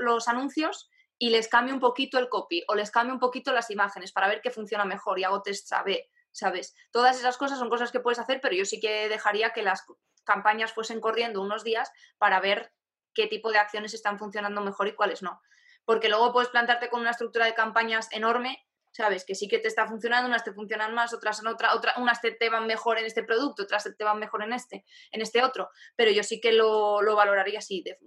[0.00, 3.70] los anuncios y les cambio un poquito el copy o les cambio un poquito las
[3.70, 6.74] imágenes para ver qué funciona mejor y hago test sabe, ¿sabes?
[6.90, 9.84] Todas esas cosas son cosas que puedes hacer, pero yo sí que dejaría que las
[10.24, 12.72] campañas fuesen corriendo unos días para ver
[13.14, 15.40] qué tipo de acciones están funcionando mejor y cuáles no.
[15.84, 19.24] Porque luego puedes plantarte con una estructura de campañas enorme ¿sabes?
[19.24, 22.20] Que sí que te está funcionando, unas te funcionan más, otras en otra, otra, unas
[22.20, 25.42] te, te, van mejor en este producto, otras te van mejor en este, en este
[25.42, 27.98] otro, pero yo sí que lo, lo valoraría así, de,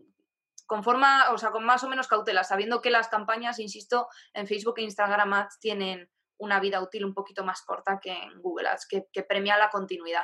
[0.65, 4.47] con forma, o sea, con más o menos cautela, sabiendo que las campañas, insisto, en
[4.47, 8.69] Facebook e Instagram Ads tienen una vida útil un poquito más corta que en Google
[8.69, 10.23] Ads, que, premia la continuidad.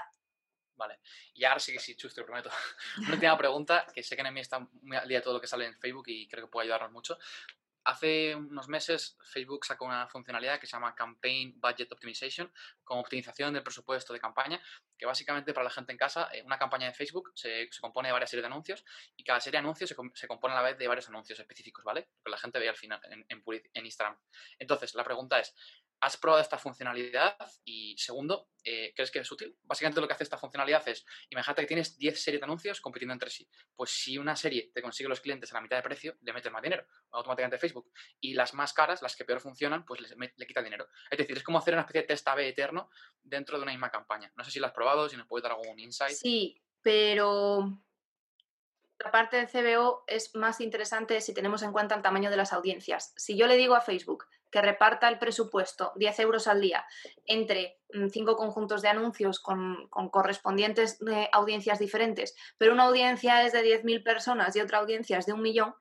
[0.75, 0.99] Vale.
[1.33, 2.49] Y ahora sí que sí, Chus, te lo prometo.
[2.97, 5.41] Una última pregunta, que sé que en mí está muy al día de todo lo
[5.41, 7.17] que sale en Facebook y creo que puede ayudarnos mucho.
[7.85, 12.51] Hace unos meses Facebook sacó una funcionalidad que se llama Campaign Budget Optimization,
[12.83, 14.61] como optimización del presupuesto de campaña,
[14.97, 18.13] que básicamente para la gente en casa, eh, una campaña de Facebook se, compone de
[18.13, 20.87] varias series de anuncios y cada serie de anuncios se, compone a la vez de
[20.87, 22.09] varios anuncios específicos, ¿vale?
[22.23, 24.17] Que la gente ve al final en, en Instagram.
[24.59, 25.53] Entonces, la pregunta es,
[26.03, 27.37] ¿Has probado esta funcionalidad?
[27.63, 29.57] Y segundo, eh, ¿crees que es útil?
[29.63, 33.13] Básicamente lo que hace esta funcionalidad es, imagínate que tienes 10 series de anuncios compitiendo
[33.13, 33.49] entre sí.
[33.73, 36.51] Pues si una serie te consigue los clientes a la mitad de precio, le metes
[36.51, 37.89] más dinero, automáticamente Facebook.
[38.19, 40.89] Y las más caras, las que peor funcionan, pues le, quita dinero.
[41.09, 42.89] Es decir, es como hacer una especie de test A-B eterno
[43.21, 44.29] dentro de una misma campaña.
[44.35, 46.17] No sé si lo has probado, si nos puedes dar algún insight.
[46.17, 47.81] Sí, pero
[48.99, 52.51] la parte de CBO es más interesante si tenemos en cuenta el tamaño de las
[52.51, 53.13] audiencias.
[53.15, 56.85] Si yo le digo a Facebook, que reparta el presupuesto, 10 euros al día,
[57.25, 63.51] entre mm, cinco conjuntos de anuncios con, correspondientes eh, audiencias diferentes, pero una audiencia es
[63.51, 65.73] de 10.000 personas y otra audiencia es de un millón,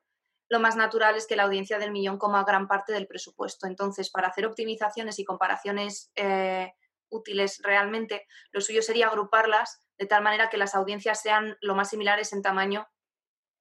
[0.49, 3.67] lo más natural es que la audiencia del millón coma gran parte del presupuesto.
[3.67, 6.73] Entonces, para hacer optimizaciones y comparaciones eh,
[7.11, 11.91] útiles realmente, lo suyo sería agruparlas de tal manera que las audiencias sean lo más
[11.91, 12.89] similares en tamaño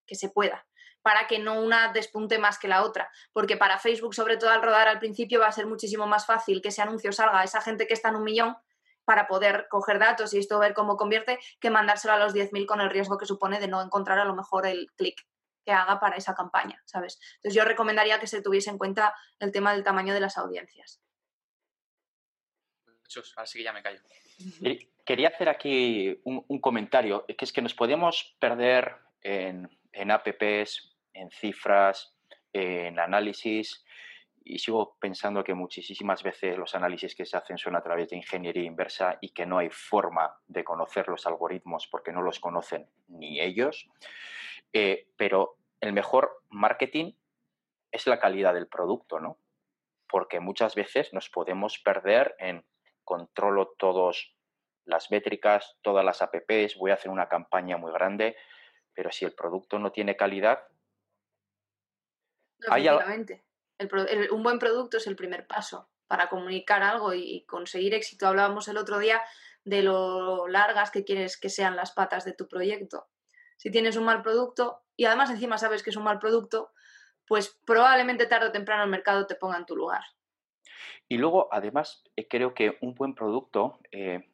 [0.06, 0.66] que se pueda
[1.02, 3.10] para que no una despunte más que la otra.
[3.34, 6.62] Porque para Facebook, sobre todo al rodar al principio, va a ser muchísimo más fácil
[6.62, 8.58] que ese anuncio salga a esa gente que está en un millón
[9.06, 12.82] para poder coger datos y esto ver cómo convierte, que mandárselo a los 10.000 con
[12.82, 15.26] el riesgo que supone de no encontrar a lo mejor el clic
[15.66, 17.20] que haga para esa campaña, ¿sabes?
[17.36, 21.02] Entonces yo recomendaría que se tuviese en cuenta el tema del tamaño de las audiencias.
[23.36, 24.00] Así que ya me callo.
[25.06, 31.30] Quería hacer aquí un, comentario, que es que nos podemos perder en, en apps, en
[31.32, 32.16] cifras,
[32.54, 33.84] en análisis,
[34.44, 38.16] y sigo pensando que muchísimas veces los análisis que se hacen son a través de
[38.16, 42.88] ingeniería inversa y que no hay forma de conocer los algoritmos porque no los conocen
[43.08, 43.88] ni ellos.
[44.74, 47.14] Eh, pero el mejor marketing
[47.92, 49.38] es la calidad del producto, ¿no?
[50.10, 52.66] Porque muchas veces nos podemos perder en
[53.04, 54.34] controlo todas
[54.86, 58.36] las métricas, todas las apps, voy a hacer una campaña muy grande,
[58.94, 60.64] pero si el producto no tiene calidad...
[62.70, 62.88] Hay
[64.30, 68.28] un buen producto es el primer paso para comunicar algo y conseguir éxito.
[68.28, 69.22] Hablábamos el otro día
[69.64, 73.08] de lo largas que quieres que sean las patas de tu proyecto.
[73.58, 76.72] Si tienes un mal producto y además encima sabes que es un mal producto,
[77.28, 80.04] pues probablemente tarde o temprano el mercado te ponga en tu lugar.
[81.08, 84.32] Y luego, además, eh, creo que un buen producto eh,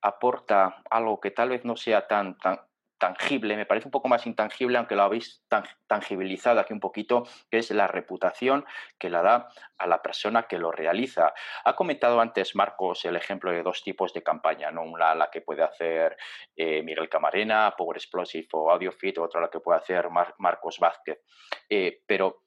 [0.00, 2.60] aporta algo que tal vez no sea tan, tan,
[3.00, 5.42] tangible, me parece un poco más intangible, aunque lo habéis
[5.88, 8.64] tangibilizado aquí un poquito, que es la reputación
[8.98, 11.32] que la da a la persona que lo realiza.
[11.64, 14.82] Ha comentado antes Marcos el ejemplo de dos tipos de campaña, ¿no?
[14.82, 16.16] una la que puede hacer
[16.54, 20.08] eh, Miguel Camarena, Power Explosive o AudioFit, otra la que puede hacer
[20.38, 21.22] Marcos Vázquez.
[21.68, 22.42] Eh, pero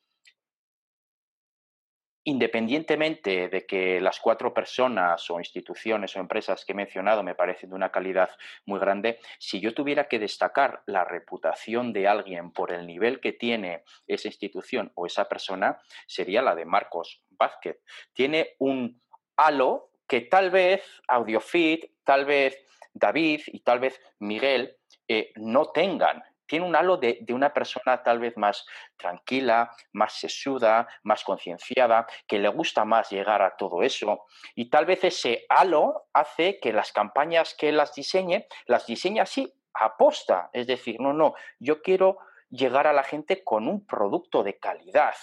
[2.23, 7.69] independientemente de que las cuatro personas o instituciones o empresas que he mencionado me parecen
[7.69, 8.29] de una calidad
[8.65, 13.33] muy grande, si yo tuviera que destacar la reputación de alguien por el nivel que
[13.33, 17.81] tiene esa institución o esa persona, sería la de Marcos Vázquez.
[18.13, 19.01] Tiene un
[19.35, 22.57] halo que tal vez AudioFit, tal vez
[22.93, 28.19] David y tal vez Miguel eh, no tengan tiene un halo de, una persona tal
[28.19, 28.63] vez más
[28.95, 34.27] tranquila, más sesuda, más concienciada, que le gusta más llegar a todo eso.
[34.53, 39.51] Y tal vez ese halo hace que las campañas que las diseñe, las diseñe así,
[39.73, 40.51] aposta.
[40.53, 42.19] Es decir, no, no, yo quiero
[42.51, 45.15] llegar a la gente con un producto de calidad.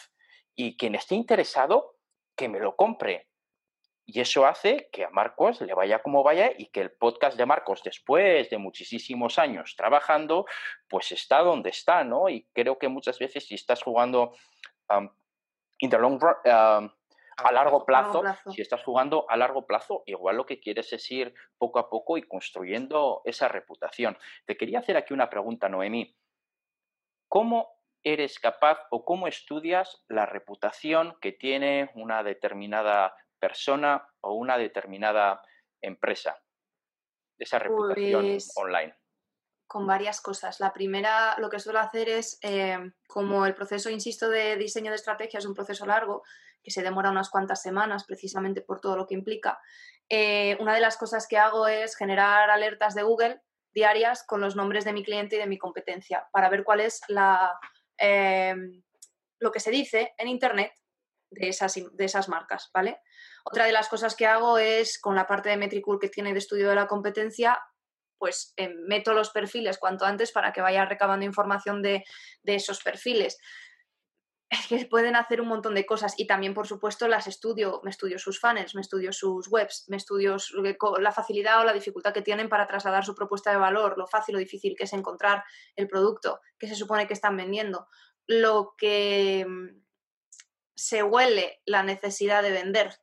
[0.57, 1.95] Y quien esté interesado,
[2.37, 3.30] que me lo compre.
[4.13, 7.47] Y eso hace que a Marcos le vaya como vaya y que el podcast de
[7.47, 10.47] Marcos, después de muchísimos años trabajando,
[10.89, 12.29] pues está donde está, ¿no?
[12.29, 14.35] Y creo que muchas veces si estás jugando
[15.79, 20.45] in the long run, a largo plazo, si estás jugando a largo plazo, igual lo
[20.45, 24.19] que quieres es ir poco a poco y construyendo esa reputación.
[24.45, 26.17] Te quería hacer aquí una pregunta, Noemí.
[27.29, 34.59] ¿Cómo eres capaz o cómo estudias la reputación que tiene una determinada persona o una
[34.59, 35.43] determinada
[35.81, 36.41] empresa,
[37.39, 38.95] esa reputación pues online?
[39.67, 40.61] Con varias cosas.
[40.61, 44.97] La primera, lo que suelo hacer es, eh, como el proceso, insisto, de diseño de
[44.97, 46.23] estrategia es un proceso largo,
[46.63, 49.59] que se demora unas cuantas semanas precisamente por todo lo que implica,
[50.13, 53.41] eh, una de las cosas que hago es generar alertas de Google
[53.73, 57.01] diarias con los nombres de mi cliente y de mi competencia para ver cuál es
[57.07, 57.57] la,
[57.97, 58.57] eh,
[59.39, 60.73] lo que se dice en Internet
[61.31, 63.01] de esas, de esas marcas, ¿vale?
[63.45, 66.39] Otra de las cosas que hago es, con la parte de Metricool que tiene de
[66.39, 67.59] estudio de la competencia,
[68.21, 72.05] pues eh, meto los perfiles cuanto antes para que vaya recabando información de,
[72.45, 73.39] esos perfiles.
[74.51, 77.91] Es que pueden hacer un montón de cosas y también, por supuesto, las estudio, me
[77.91, 80.37] estudio sus funnels, me estudio sus webs, me estudio
[80.99, 84.37] la facilidad o la dificultad que tienen para trasladar su propuesta de valor, lo fácil
[84.37, 85.43] o difícil que es encontrar
[85.77, 87.87] el producto que se supone que están vendiendo,
[88.27, 89.83] lo que mm,
[90.77, 92.99] se huele la necesidad de vender.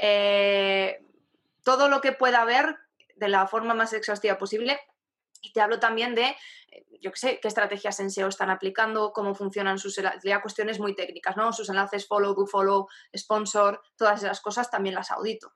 [0.00, 0.98] Eh,
[1.62, 2.76] todo lo que pueda haber
[3.16, 4.80] de la forma más exhaustiva posible.
[5.42, 6.36] Y te hablo también de,
[6.70, 10.78] eh, yo qué sé, qué estrategias en SEO están aplicando, cómo funcionan sus ya cuestiones
[10.80, 11.52] muy técnicas, ¿no?
[11.52, 15.54] Sus enlaces follow, follow, sponsor, todas esas cosas también las audito.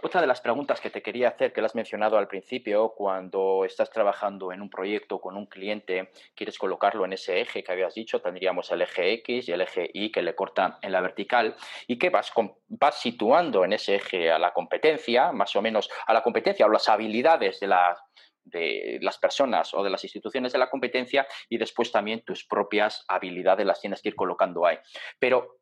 [0.00, 3.64] Otra de las preguntas que te quería hacer, que lo has mencionado al principio, cuando
[3.64, 7.94] estás trabajando en un proyecto con un cliente, quieres colocarlo en ese eje que habías
[7.94, 11.56] dicho, tendríamos el eje X y el eje Y que le cortan en la vertical,
[11.88, 12.32] y que vas,
[12.92, 16.88] situando en ese eje a la competencia, más o menos a la competencia o las
[16.88, 17.96] habilidades de la,
[18.44, 23.04] de las personas o de las instituciones de la competencia y después también tus propias
[23.08, 24.78] habilidades las tienes que ir colocando ahí.
[25.18, 25.58] Pero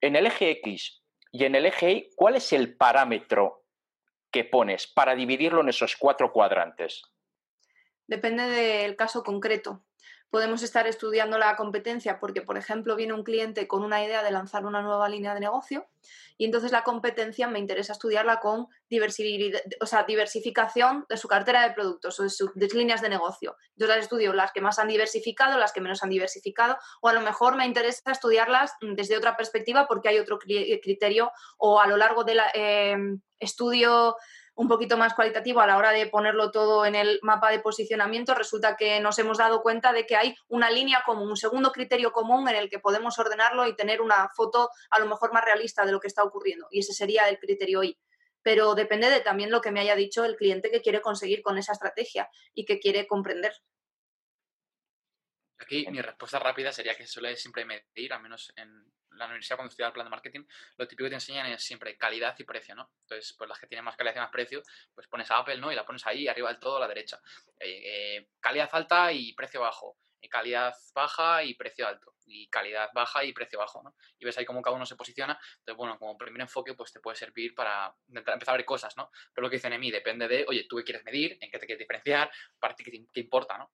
[0.00, 1.02] en el eje X
[1.36, 3.64] y en el eje Y, ¿cuál es el parámetro
[4.30, 7.02] que pones para dividirlo en esos cuatro cuadrantes?
[8.06, 9.84] Depende del caso concreto.
[10.30, 14.30] Podemos estar estudiando la competencia porque, por ejemplo, viene un cliente con una idea de
[14.30, 15.86] lanzar una nueva línea de negocio
[16.38, 18.68] y entonces la competencia me interesa estudiarla con
[19.80, 23.56] o sea, diversificación de su cartera de productos o de sus líneas de negocio.
[23.76, 27.12] Yo las estudio las que más han diversificado, las que menos han diversificado o a
[27.12, 31.96] lo mejor me interesa estudiarlas desde otra perspectiva porque hay otro criterio o a lo
[31.96, 32.96] largo del eh,
[33.38, 34.16] estudio
[34.56, 38.34] un poquito más cualitativo a la hora de ponerlo todo en el mapa de posicionamiento,
[38.34, 42.10] resulta que nos hemos dado cuenta de que hay una línea común, un segundo criterio
[42.10, 45.84] común en el que podemos ordenarlo y tener una foto a lo mejor más realista
[45.84, 46.68] de lo que está ocurriendo.
[46.70, 47.98] Y ese sería el criterio I.
[48.42, 51.58] Pero depende de también lo que me haya dicho el cliente que quiere conseguir con
[51.58, 53.52] esa estrategia y que quiere comprender.
[55.58, 59.70] Aquí mi respuesta rápida sería que suele siempre medir, al menos en la universidad cuando
[59.70, 60.44] estudias el plan de marketing,
[60.76, 62.90] lo típico que te enseñan es siempre calidad y precio, ¿no?
[63.02, 64.62] Entonces, pues las que tienen más calidad y más precio,
[64.94, 65.72] pues pones a Apple, ¿no?
[65.72, 67.20] Y la pones ahí, arriba del todo, a la derecha.
[67.58, 69.98] Eh, eh, calidad alta y precio bajo.
[70.20, 72.14] Eh, calidad baja y precio alto.
[72.24, 73.94] Y calidad baja y precio bajo, ¿no?
[74.18, 75.38] Y ves ahí cómo cada uno se posiciona.
[75.58, 79.10] Entonces, bueno, como primer enfoque, pues te puede servir para empezar a ver cosas, ¿no?
[79.32, 81.58] Pero lo que dicen en mí depende de, oye, tú qué quieres medir, en qué
[81.58, 83.70] te quieres diferenciar, para qué importa, ¿no?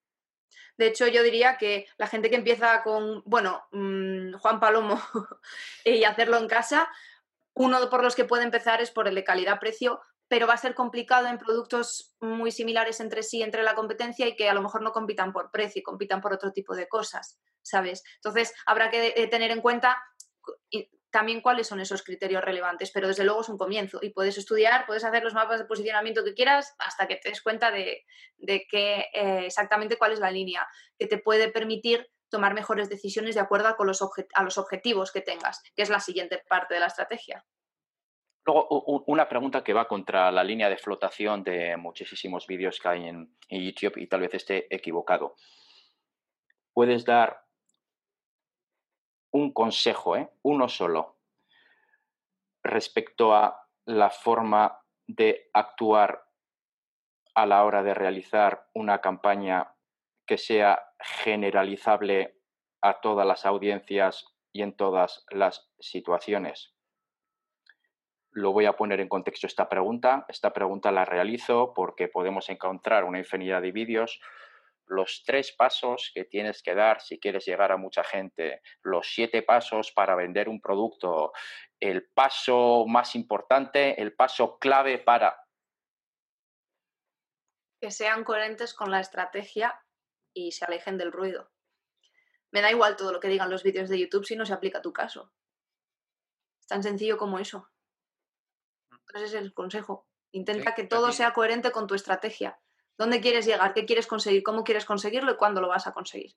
[0.77, 5.01] De hecho, yo diría que la gente que empieza con, bueno, mm, Juan Palomo
[5.85, 6.89] y hacerlo en casa,
[7.55, 10.75] uno por los que puede empezar es por el de calidad-precio, pero va a ser
[10.75, 14.81] complicado en productos muy similares entre sí, entre la competencia y que a lo mejor
[14.81, 18.03] no compitan por precio, compitan por otro tipo de cosas, ¿sabes?
[18.15, 20.03] Entonces, habrá que eh, tener en cuenta
[21.13, 24.87] también cuáles son esos criterios relevantes, pero desde luego es un comienzo y puedes estudiar,
[24.87, 28.05] puedes hacer los mapas de posicionamiento que quieras hasta que te des cuenta de,
[28.39, 30.67] de que, eh, exactamente cuál es la línea
[30.99, 34.03] que te puede permitir tomar mejores decisiones de acuerdo con los
[34.35, 37.45] a los objetivos que tengas, que es la siguiente parte de la estrategia.
[38.47, 38.67] Luego,
[39.07, 43.37] una pregunta que va contra la línea de flotación de muchísimos vídeos que hay en
[43.51, 45.37] YouTube y tal vez esté equivocado.
[46.73, 47.42] ¿Puedes dar
[49.33, 50.31] un consejo, ¿eh?
[50.43, 51.19] uno solo,
[52.63, 56.25] respecto a la forma de actuar
[57.35, 59.75] a la hora de realizar una campaña
[60.27, 62.39] que sea generalizable
[62.83, 66.75] a todas las audiencias y en todas las situaciones.
[68.31, 70.25] Lo voy a poner en contexto esta pregunta.
[70.29, 74.21] Esta pregunta la realizo porque podemos encontrar una infinidad de vídeos
[74.93, 79.43] los tres pasos que tienes que dar si quieres llegar a mucha gente, los siete
[79.43, 81.33] pasos para vender un producto,
[81.81, 85.37] el paso más importante, el paso clave para...
[87.81, 89.83] Que sean coherentes con la estrategia
[90.33, 91.51] y se alejen del ruido.
[92.53, 94.79] Me da igual todo lo que digan los vídeos de YouTube si no se aplica
[94.79, 95.33] a tu caso.
[96.61, 97.71] Es tan sencillo como eso.
[99.15, 100.07] Ese es el consejo.
[100.31, 102.62] Intenta que todo sea coherente con tu estrategia.
[103.03, 103.75] ¿Dónde quieres llegar?
[103.75, 104.45] ¿Qué quieres conseguir?
[104.45, 106.37] ¿Cómo quieres conseguirlo y cuándo lo vas a conseguir?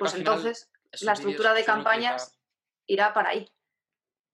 [0.00, 0.68] Pues entonces
[1.02, 2.36] la estructura de campañas
[2.88, 3.48] irá para ahí.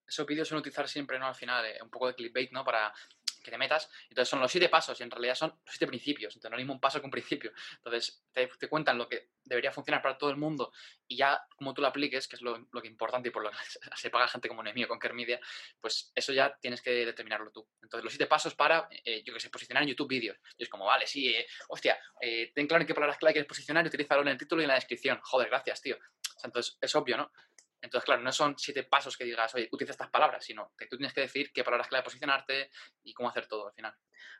[0.09, 1.27] Esos vídeos son utilizar siempre, ¿no?
[1.27, 2.65] Al final, eh, un poco de clickbait, ¿no?
[2.65, 2.91] Para
[3.47, 3.89] que te metas.
[4.11, 6.35] Entonces son los siete pasos y en realidad son los siete principios.
[6.35, 7.53] Entonces no hay un paso que un principio.
[7.79, 10.73] Entonces te, cuentan lo que debería funcionar para todo el mundo
[11.07, 13.57] y ya como tú lo apliques, que es lo, que importante y por lo que
[13.97, 15.41] se paga gente como enemigo con Kermedia,
[15.81, 17.67] pues eso ya tienes que determinarlo tú.
[17.83, 20.37] Entonces los siete pasos para, eh, yo que sé, posicionar en YouTube vídeos.
[20.59, 23.49] Y es como, vale, sí, eh, hostia, eh, ten claro en qué palabras clave quieres
[23.49, 25.21] posicionar y utilízalo en el título y en la descripción.
[25.23, 25.97] Joder, gracias, tío.
[26.43, 27.31] entonces es obvio, ¿no?
[27.81, 30.97] Entonces, claro, no son siete pasos que digas, oye, utiliza estas palabras, sino que tú
[30.97, 32.71] tienes que decir qué palabras clave posicionarte
[33.05, 33.95] y cómo hacer todo al final.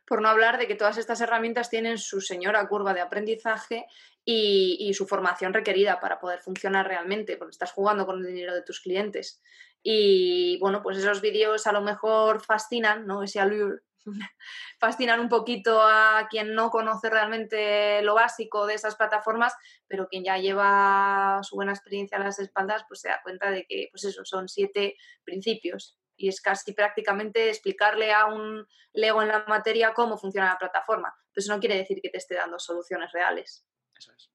[0.05, 3.85] Por no hablar de que todas estas herramientas tienen su señora curva de aprendizaje
[4.25, 8.63] y, su formación requerida para poder funcionar realmente, porque estás jugando con el dinero de
[8.63, 9.41] tus clientes.
[9.81, 13.23] Y bueno, pues esos vídeos a lo mejor fascinan, ¿no?
[13.23, 13.79] Ese allure
[14.79, 19.55] fascinan un poquito a quien no conoce realmente lo básico de esas plataformas,
[19.87, 23.65] pero quien ya lleva su buena experiencia a las espaldas, pues se da cuenta de
[23.65, 29.45] que, pues son siete principios y es casi prácticamente explicarle a un lego en la
[29.47, 31.15] materia cómo funciona la plataforma.
[31.31, 33.65] Pero eso no quiere decir que te esté dando soluciones reales.
[33.95, 34.31] Eso es.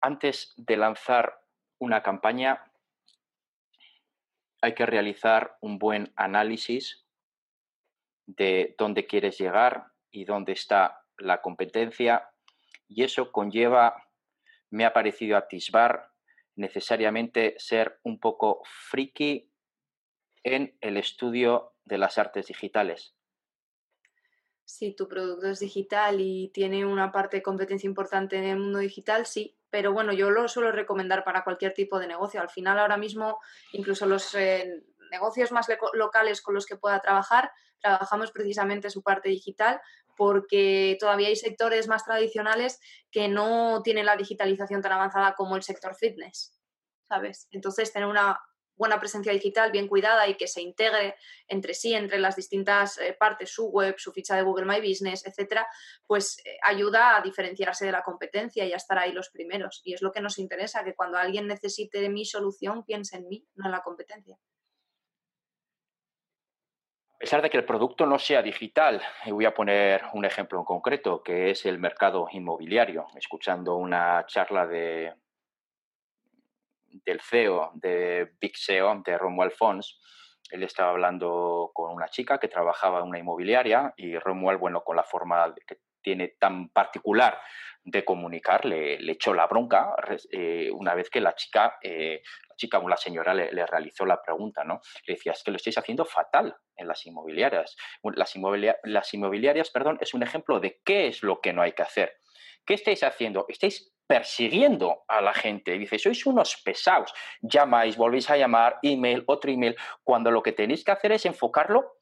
[0.00, 1.40] Antes de lanzar
[1.78, 2.64] una campaña,
[4.62, 7.03] hay que realizar un buen análisis
[8.26, 12.30] de dónde quieres llegar y dónde está la competencia.
[12.88, 14.08] Y eso conlleva,
[14.70, 16.10] me ha parecido atisbar,
[16.56, 19.50] necesariamente ser un poco friki
[20.42, 23.14] en el estudio de las artes digitales.
[24.64, 28.78] Si tu producto es digital y tiene una parte de competencia importante en el mundo
[28.78, 32.40] digital, sí, pero bueno, yo lo suelo recomendar para cualquier tipo de negocio.
[32.40, 33.40] Al final, ahora mismo,
[33.72, 37.50] incluso los eh, negocios más locales con los que pueda trabajar,
[37.84, 39.80] trabajamos precisamente su parte digital
[40.16, 42.80] porque todavía hay sectores más tradicionales
[43.10, 46.58] que no tienen la digitalización tan avanzada como el sector fitness,
[47.08, 47.46] ¿sabes?
[47.50, 48.40] Entonces, tener una
[48.76, 51.14] buena presencia digital bien cuidada y que se integre
[51.46, 55.26] entre sí, entre las distintas eh, partes, su web, su ficha de Google My Business,
[55.26, 55.66] etcétera,
[56.06, 59.82] pues eh, ayuda a diferenciarse de la competencia y a estar ahí los primeros.
[59.84, 63.46] Y es lo que nos interesa, que cuando alguien necesite mi solución, piense en mí,
[63.54, 64.38] no en la competencia.
[67.24, 70.66] A pesar de que el producto no sea digital, voy a poner un ejemplo en
[70.66, 73.06] concreto, que es el mercado inmobiliario.
[73.16, 75.14] Escuchando una charla de
[77.06, 79.98] del CEO, de Big SEO, de Romuald Fons,
[80.50, 84.94] él estaba hablando con una chica que trabajaba en una inmobiliaria y Romuald, bueno, con
[84.94, 87.40] la forma que tiene tan particular
[87.84, 89.94] de comunicar, le, echó la bronca
[90.30, 92.22] eh, una vez que la chica, eh,
[92.56, 94.80] chica o señora le, realizó la pregunta, ¿no?
[95.06, 97.76] Le decía, es que lo estáis haciendo fatal en las inmobiliarias.
[98.02, 98.34] Las,
[98.84, 102.20] las inmobiliarias, perdón, es un ejemplo de qué es lo que no hay que hacer.
[102.64, 103.44] ¿Qué estáis haciendo?
[103.48, 105.78] Estáis persiguiendo a la gente.
[105.78, 107.12] Dice, sois unos pesados.
[107.40, 111.98] Llamáis, volvéis a llamar, email, otro email, cuando lo que tenéis que hacer es enfocarlo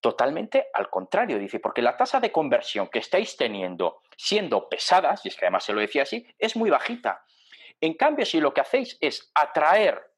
[0.00, 1.38] totalmente al contrario.
[1.38, 5.64] Dice, porque la tasa de conversión que estáis teniendo siendo pesadas, y es que además
[5.64, 7.24] se lo decía así, es muy bajita.
[7.80, 10.10] En cambio, si lo que hacéis es atraer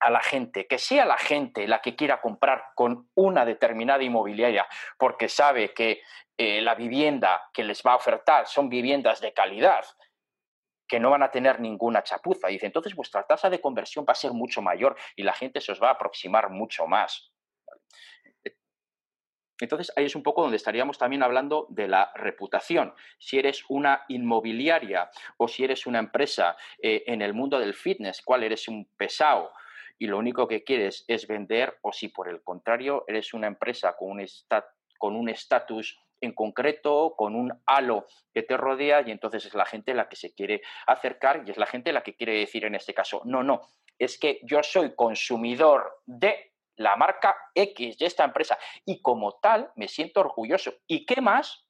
[0.00, 4.66] a la gente, que sea la gente la que quiera comprar con una determinada inmobiliaria
[4.96, 6.02] porque sabe que
[6.36, 9.84] eh, la vivienda que les va a ofertar son viviendas de calidad,
[10.86, 12.48] que no van a tener ninguna chapuza.
[12.48, 15.72] Dice, entonces vuestra tasa de conversión va a ser mucho mayor y la gente se
[15.72, 17.32] os va a aproximar mucho más.
[19.60, 22.94] Entonces ahí es un poco donde estaríamos también hablando de la reputación.
[23.18, 28.22] Si eres una inmobiliaria o si eres una empresa eh, en el mundo del fitness,
[28.22, 29.50] cuál eres un pesado
[29.98, 33.96] y lo único que quieres es vender o si por el contrario eres una empresa
[33.96, 34.26] con un
[34.98, 39.64] con un estatus en concreto, con un halo que te rodea y entonces es la
[39.64, 42.74] gente la que se quiere acercar y es la gente la que quiere decir en
[42.74, 43.62] este caso, no, no,
[43.98, 49.70] es que yo soy consumidor de la marca X de esta empresa y como tal
[49.76, 50.74] me siento orgulloso.
[50.86, 51.66] ¿Y qué más?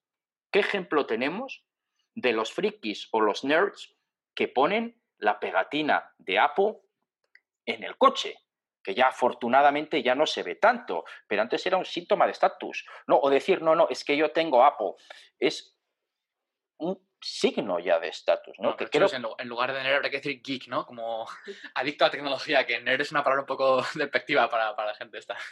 [0.53, 1.65] ¿Qué ejemplo tenemos
[2.15, 3.97] de los frikis o los nerds
[4.35, 6.77] que ponen la pegatina de Apple
[7.67, 8.37] en el coche?
[8.81, 12.87] que ya afortunadamente ya no se ve tanto, pero antes era un síntoma de estatus,
[13.07, 13.19] ¿no?
[13.19, 14.93] O decir, no, no, es que yo tengo Apple,
[15.39, 15.77] es
[16.79, 18.77] un signo ya de estatus, ¿no?
[18.77, 20.87] que en, lugar de nerd habría que decir geek, ¿no?
[20.87, 21.27] Como
[21.75, 25.19] adicto a la tecnología, que nerd es una palabra un poco despectiva para, la gente
[25.19, 25.37] esta.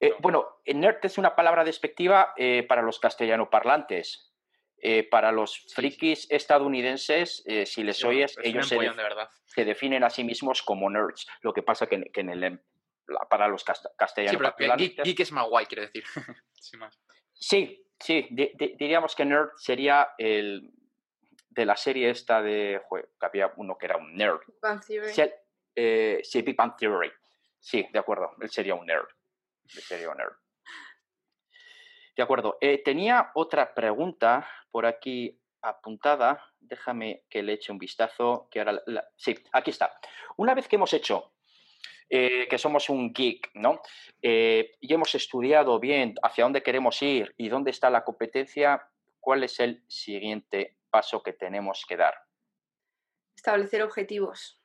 [0.00, 4.32] Eh, bueno, nerd es una palabra despectiva eh, para los castellano parlantes.
[4.80, 8.78] Eh, para los frikis estadounidenses, si les oyes, ellos se,
[9.46, 11.26] se, definen a sí mismos como nerds.
[11.40, 12.60] Lo que pasa que, que en el
[13.28, 14.40] para los castellanos.
[14.40, 16.04] Sí, pero geek, es más guay, quiere decir.
[17.32, 18.28] sí, sí,
[18.78, 20.70] diríamos que nerd sería el
[21.58, 24.40] de la serie esta de, que había uno que era un nerd.
[25.74, 27.10] Eh, sí, Big Bang Theory.
[27.58, 29.08] Sí, de acuerdo, él sería un nerd.
[29.66, 30.34] sería un nerd.
[32.16, 32.58] De acuerdo.
[32.60, 36.44] Eh, tenía otra pregunta por aquí apuntada.
[36.60, 38.48] Déjame que le eche un vistazo.
[38.50, 38.80] Que ahora
[39.16, 39.98] Sí, aquí está.
[40.36, 41.32] Una vez que hemos hecho
[42.08, 43.82] eh, que somos un geek, ¿no?
[44.22, 48.88] Eh, y hemos estudiado bien hacia dónde queremos ir y dónde está la competencia,
[49.20, 52.14] ¿cuál es el siguiente paso que tenemos que dar?
[53.36, 54.60] Establecer objetivos,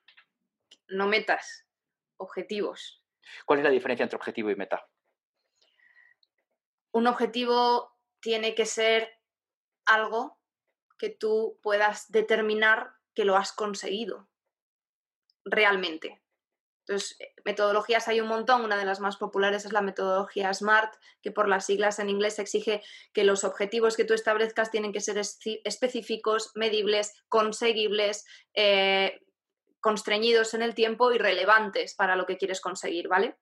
[0.87, 1.67] no metas,
[2.17, 3.03] objetivos.
[3.45, 4.87] ¿Cuál es la diferencia entre objetivo y meta?
[6.91, 9.19] Un objetivo tiene que ser
[9.85, 10.39] algo
[10.97, 14.29] que tú puedas determinar que lo has conseguido
[15.45, 16.22] realmente.
[16.85, 18.63] Entonces, eh, metodologías hay un montón.
[18.63, 22.39] Una de las más populares es la metodología SMART, que por las siglas en inglés
[22.39, 29.21] exige que los objetivos que tú establezcas tienen que ser específicos, medibles, conseguibles, eh,
[29.79, 33.37] constreñidos en el tiempo y relevantes para lo que quieres conseguir, ¿vale?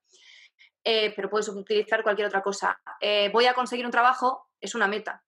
[0.83, 2.79] Eh, pero puedes utilizar cualquier otra cosa.
[3.31, 5.23] voy a conseguir un trabajo, es una meta.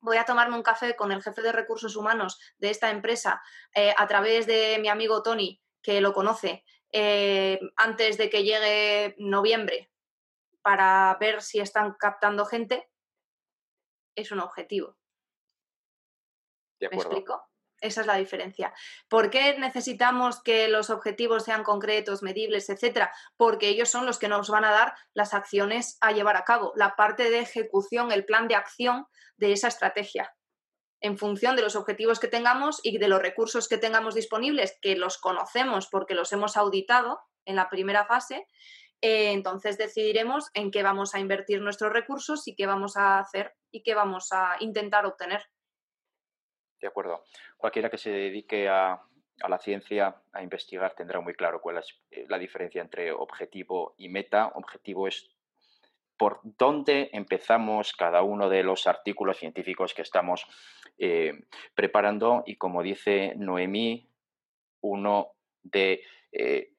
[0.00, 3.42] Voy a tomarme un café con el jefe de recursos humanos de esta empresa
[3.74, 9.90] a través de mi amigo Tony, que lo conoce, eh, antes de que llegue noviembre
[10.62, 12.88] para ver si están captando gente,
[14.14, 14.96] es un objetivo.
[16.80, 17.42] ¿Me explico?
[17.80, 18.74] Esa es la diferencia.
[19.08, 23.12] ¿Por qué necesitamos que los objetivos sean concretos, medibles, etcétera?
[23.36, 26.72] Porque ellos son los que nos van a dar las acciones a llevar a cabo,
[26.74, 30.34] la parte de ejecución, el plan de acción de esa estrategia
[31.00, 34.96] en función de los objetivos que tengamos y de los recursos que tengamos disponibles, que
[34.96, 38.46] los conocemos porque los hemos auditado en la primera fase,
[39.00, 43.54] eh, entonces decidiremos en qué vamos a invertir nuestros recursos y qué vamos a hacer
[43.70, 45.42] y qué vamos a intentar obtener.
[46.80, 47.24] De acuerdo.
[47.56, 49.00] Cualquiera que se dedique a,
[49.48, 54.08] la ciencia, a investigar, tendrá muy claro cuál es eh, la diferencia entre objetivo y
[54.08, 54.52] meta.
[54.54, 55.30] Objetivo es
[56.18, 60.46] por dónde empezamos cada uno de los artículos científicos que estamos
[60.98, 61.32] eh,
[61.74, 64.10] preparando y como dice Noemí,
[64.80, 66.02] uno de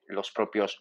[0.06, 0.80] los propios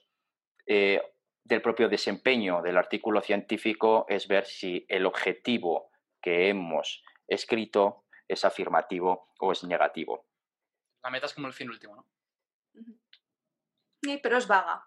[0.65, 5.89] del propio desempeño del artículo científico es ver si el objetivo
[6.21, 10.27] que hemos escrito es afirmativo o es negativo.
[11.01, 12.05] La meta es como el fin último, ¿no?
[14.03, 14.85] Sí, pero es vaga.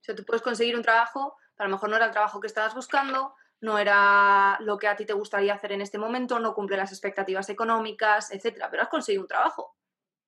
[0.00, 2.46] O sea, tú puedes conseguir un trabajo, a lo mejor no era el trabajo que
[2.46, 6.54] estabas buscando, no era lo que a ti te gustaría hacer en este momento, no
[6.54, 9.76] cumple las expectativas económicas, etcétera, pero has conseguido un trabajo,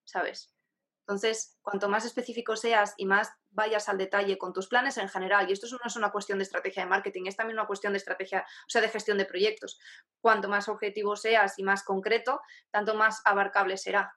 [0.03, 0.53] ¿sabes?
[1.01, 5.49] Entonces, cuanto más específico seas y más vayas al detalle con tus planes en general,
[5.49, 7.97] y esto no es una cuestión de estrategia de marketing, es también una cuestión de
[7.97, 9.79] estrategia, o sea, de gestión de proyectos.
[10.21, 14.15] Cuanto más objetivo seas y más concreto, tanto más abarcable será.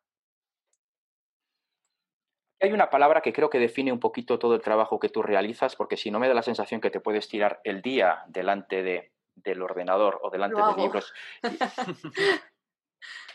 [2.61, 5.77] Hay una palabra que creo que define un poquito todo el trabajo que tú realizas,
[5.77, 9.13] porque si no me da la sensación que te puedes tirar el día delante de,
[9.35, 11.13] del ordenador o delante de libros.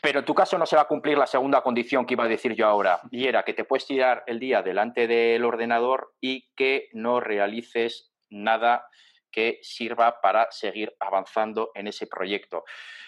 [0.02, 2.30] Pero en tu caso no se va a cumplir la segunda condición que iba a
[2.30, 6.50] decir yo ahora, y era que te puedes tirar el día delante del ordenador y
[6.56, 8.88] que no realices nada
[9.32, 12.64] que sirva para seguir avanzando en ese proyecto.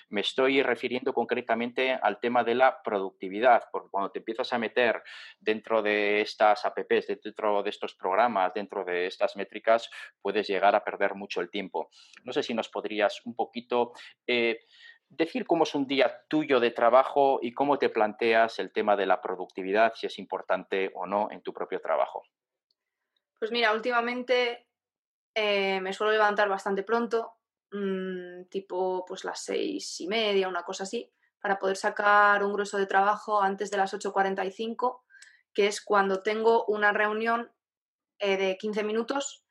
[0.09, 5.01] Me estoy refiriendo concretamente al tema de la productividad, porque cuando te empiezas a meter
[5.39, 9.89] dentro de estas apps, dentro de estos programas, dentro de estas métricas,
[10.21, 11.89] puedes llegar a perder mucho el tiempo.
[12.25, 13.93] No sé si nos podrías un poquito
[14.27, 14.59] eh,
[15.07, 19.05] decir cómo es un día tuyo de trabajo y cómo te planteas el tema de
[19.05, 22.23] la productividad, si es importante o no en tu propio trabajo.
[23.39, 24.67] Pues mira, últimamente
[25.33, 27.33] eh, me suelo levantar bastante pronto,
[27.71, 31.11] mm, tipo pues las seis y media, una cosa así,
[31.41, 35.03] para poder sacar un grueso de trabajo antes de las 8.45,
[35.53, 37.51] que es cuando tengo una reunión
[38.19, 39.45] eh, de 15 minutos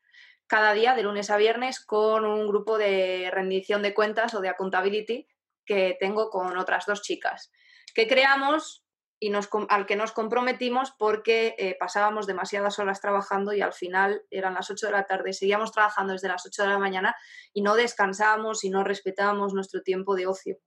[0.47, 4.49] cada día, de lunes a viernes, con un grupo de rendición de cuentas o de
[4.49, 5.27] accountability
[5.65, 7.51] que tengo con otras dos chicas,
[7.93, 8.83] que creamos
[9.23, 9.31] y
[9.69, 14.71] al que nos comprometimos porque eh, pasábamos demasiadas horas trabajando y al final eran las
[14.71, 17.15] 8 de la tarde, seguíamos trabajando desde las 8 de la mañana
[17.53, 20.57] y no descansábamos y no respetábamos nuestro tiempo de ocio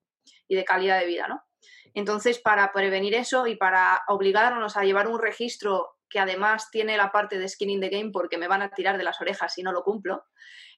[0.46, 1.42] y de calidad de vida, ¿no?
[1.94, 7.10] Entonces, para prevenir eso y para obligarnos a llevar un registro que además tiene la
[7.10, 9.64] parte de skin in the game porque me van a tirar de las orejas si
[9.64, 10.26] no lo cumplo,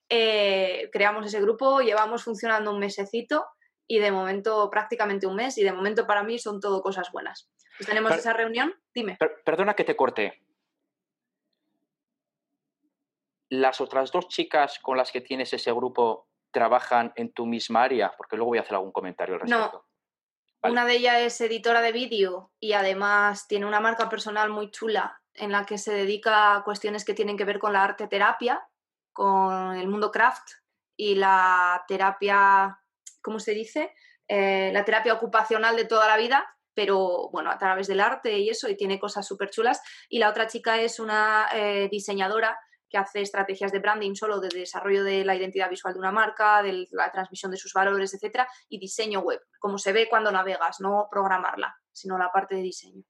[0.09, 3.45] eh, creamos ese grupo, llevamos funcionando un mesecito
[3.89, 7.51] y de momento prácticamente un mes y de momento para mí son todo cosas buenas.
[7.77, 9.19] Pues tenemos esa reunión, dime.
[9.45, 10.43] perdona que te corte.
[13.49, 18.13] ¿Las otras dos chicas con las que tienes ese grupo trabajan en tu misma área?
[18.17, 19.87] Porque luego voy a hacer algún comentario al respecto.
[20.63, 20.71] No.
[20.71, 25.23] Una de ellas es editora de vídeo y además tiene una marca personal muy chula
[25.35, 28.67] en la que se dedica a cuestiones que tienen que ver con la arte terapia,
[29.13, 30.49] con el mundo craft
[30.97, 32.81] y la terapia
[33.27, 33.93] ¿cómo se dice?
[34.29, 38.51] Eh, la terapia ocupacional de toda la vida, pero bueno, a través del arte y
[38.51, 39.83] eso, y tiene cosas súper chulas.
[40.09, 42.57] Y la otra chica es una eh, diseñadora
[42.89, 46.63] que hace estrategias de branding solo de desarrollo de la identidad visual de una marca,
[46.63, 50.77] de la transmisión de sus valores, etcétera, y diseño web, como se ve cuando navegas,
[50.79, 53.03] no programarla, sino la parte de diseño.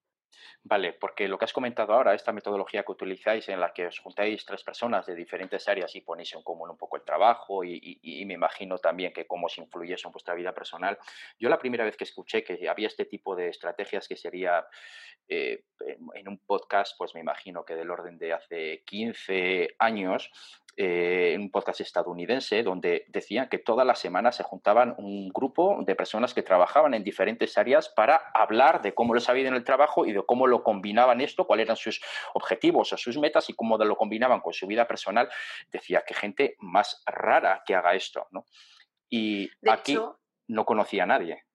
[0.69, 4.01] Vale, porque lo que has comentado ahora, esta metodología que utilizáis en la que os
[4.01, 8.25] juntáis tres personas de diferentes áreas y ponéis en común un poco el trabajo y,
[8.27, 10.99] me imagino también que cómo os influye eso en vuestra vida personal.
[11.39, 14.67] Yo la primera vez que escuché que había este tipo de estrategias que sería
[15.29, 15.63] eh,
[16.15, 20.33] en un podcast, pues me imagino que del orden de hace 15 años,
[20.79, 25.79] eh, en un podcast estadounidense donde decían que todas las semanas se juntaban un grupo
[25.87, 29.57] de personas que trabajaban en diferentes áreas para hablar de cómo les había ido en
[29.57, 32.03] el trabajo y de cómo lo combinaban esto, cuáles eran sus
[32.35, 35.31] objetivos o sus metas y cómo lo combinaban con su vida personal.
[35.73, 38.45] Decía que gente más rara que haga esto, ¿no?
[39.09, 39.99] Y aquí
[40.49, 41.46] no conocía a nadie.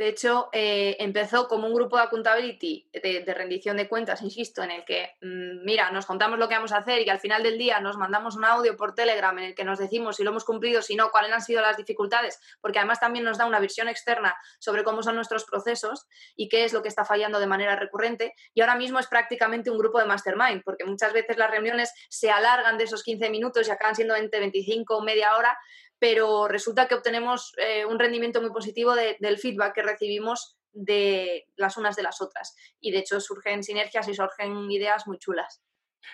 [0.00, 4.70] De hecho, eh, empezó como un grupo de accountability, de, rendición de cuentas, insisto, en
[4.70, 7.58] el que, mm, mira, nos contamos lo que vamos a hacer y al final del
[7.58, 10.46] día nos mandamos un audio por Telegram en el que nos decimos si lo hemos
[10.46, 13.88] cumplido, si no, cuáles han sido las dificultades, porque además también nos da una visión
[13.88, 17.76] externa sobre cómo son nuestros procesos y qué es lo que está fallando de manera
[17.76, 18.32] recurrente.
[18.54, 22.30] Y ahora mismo es prácticamente un grupo de mastermind, porque muchas veces las reuniones se
[22.30, 25.58] alargan de esos 15 minutos y acaban siendo entre 25 o media hora,
[26.00, 31.76] pero resulta que obtenemos eh, un rendimiento muy positivo del feedback que recibimos de las
[31.76, 32.56] unas de las otras.
[32.80, 35.62] Y de hecho surgen sinergias y surgen ideas muy chulas.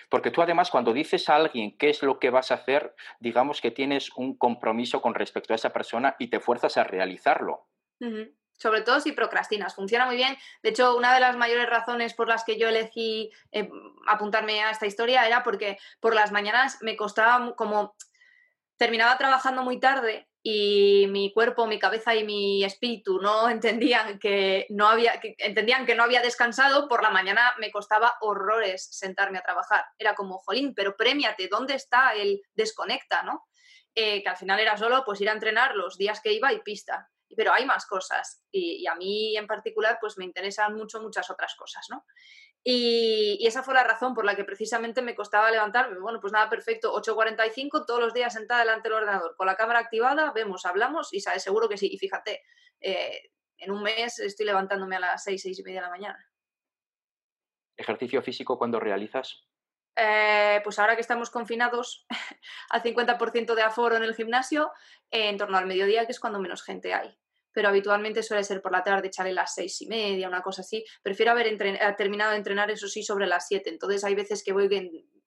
[0.09, 3.61] Porque tú además cuando dices a alguien qué es lo que vas a hacer, digamos
[3.61, 7.67] que tienes un compromiso con respecto a esa persona y te fuerzas a realizarlo.
[8.57, 10.35] Sobre todo si procrastinas, funciona muy bien.
[10.63, 13.69] De hecho, una de las mayores razones por las que yo elegí eh,
[14.07, 17.95] apuntarme a esta historia era porque por las mañanas me costaba como
[18.77, 24.65] terminaba trabajando muy tarde y mi cuerpo, mi cabeza y mi espíritu no entendían que
[24.69, 29.43] no había, entendían que no había descansado, por la mañana me costaba horrores sentarme a
[29.43, 29.83] trabajar.
[29.97, 33.45] Era como, jolín, pero premiate, ¿dónde está el desconecta, no?
[33.93, 36.61] Eh, que al final era solo pues ir a entrenar los días que iba y
[36.61, 37.09] pista.
[37.35, 41.29] Pero hay más cosas y, y a mí en particular pues me interesan mucho muchas
[41.29, 42.05] otras cosas, ¿no?
[42.63, 45.99] Y, esa fue la razón por la que precisamente me costaba levantarme.
[45.99, 49.79] Bueno, pues nada, perfecto, 8.45, todos los días sentada delante del ordenador, con la cámara
[49.79, 51.89] activada, vemos, hablamos y sabes, seguro que sí.
[51.91, 52.43] Y fíjate,
[52.81, 56.31] eh, en un mes estoy levantándome a las 6, 6 y media de la mañana.
[57.77, 59.47] ¿Ejercicio físico cuando realizas?
[59.95, 62.05] Eh, pues ahora que estamos confinados
[62.69, 64.71] al 50% de aforo en el gimnasio,
[65.09, 67.17] en torno al mediodía, que es cuando menos gente hay
[67.57, 70.85] pero habitualmente suele ser por la tarde, echarle las seis y media, una cosa así.
[71.01, 73.71] Prefiero haber eh, terminado de entrenar, eso sí, sobre las siete.
[73.71, 74.69] Entonces hay veces que voy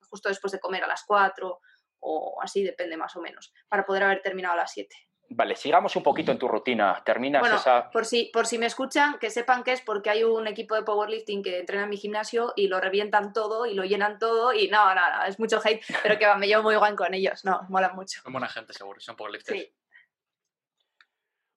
[0.09, 1.59] justo después de comer a las cuatro
[1.99, 4.95] o así, depende más o menos, para poder haber terminado a las siete.
[5.27, 7.03] Vale, sigamos un poquito en tu rutina.
[7.05, 7.91] Terminas bueno, esa.
[7.91, 10.83] Por si, por si me escuchan, que sepan que es porque hay un equipo de
[10.83, 14.69] powerlifting que entrena en mi gimnasio y lo revientan todo y lo llenan todo y
[14.69, 17.65] no, no, no, es mucho hate, pero que me llevo muy guay con ellos, no,
[17.67, 18.21] mola mucho.
[18.21, 19.59] Son buena gente, seguro, son powerlifters.
[19.59, 19.73] Sí.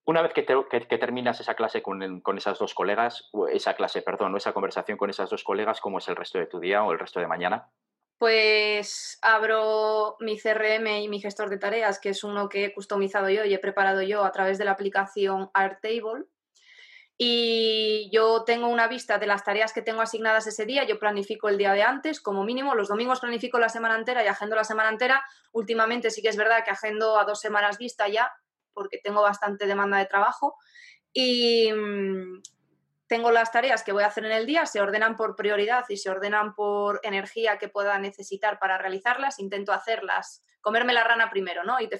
[0.06, 4.98] Una vez que, terminas esa clase con, esas dos colegas, esa clase, perdón, esa conversación
[4.98, 7.26] con esas dos colegas, ¿cómo es el resto de tu día o el resto de
[7.26, 7.70] mañana?
[8.18, 13.30] Pues abro mi CRM y mi gestor de tareas, que es uno que he customizado
[13.30, 16.26] yo y he preparado yo a través de la aplicación Airtable.
[17.16, 21.48] Y yo tengo una vista de las tareas que tengo asignadas ese día, yo planifico
[21.48, 24.64] el día de antes, como mínimo, los domingos planifico la semana entera y agendo la
[24.64, 25.24] semana entera.
[25.52, 28.32] Últimamente sí que es verdad que agendo a dos semanas vista ya,
[28.74, 30.56] porque tengo bastante demanda de trabajo
[31.12, 32.42] y mm,
[33.06, 35.96] tengo las tareas que voy a hacer en el día, se ordenan por prioridad y
[35.96, 39.38] se ordenan por energía que pueda necesitar para realizarlas.
[39.38, 41.78] Intento hacerlas, comerme la rana primero, ¿no?
[41.78, 41.98] Eat the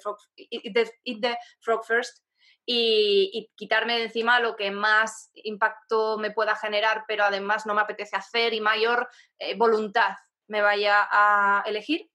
[1.61, 2.25] frog, first.
[2.67, 7.83] Y, quitarme de encima lo que más impacto me pueda generar, pero además no me
[7.83, 9.09] apetece hacer y mayor
[9.39, 10.17] eh, voluntad
[10.47, 12.11] me vaya a elegir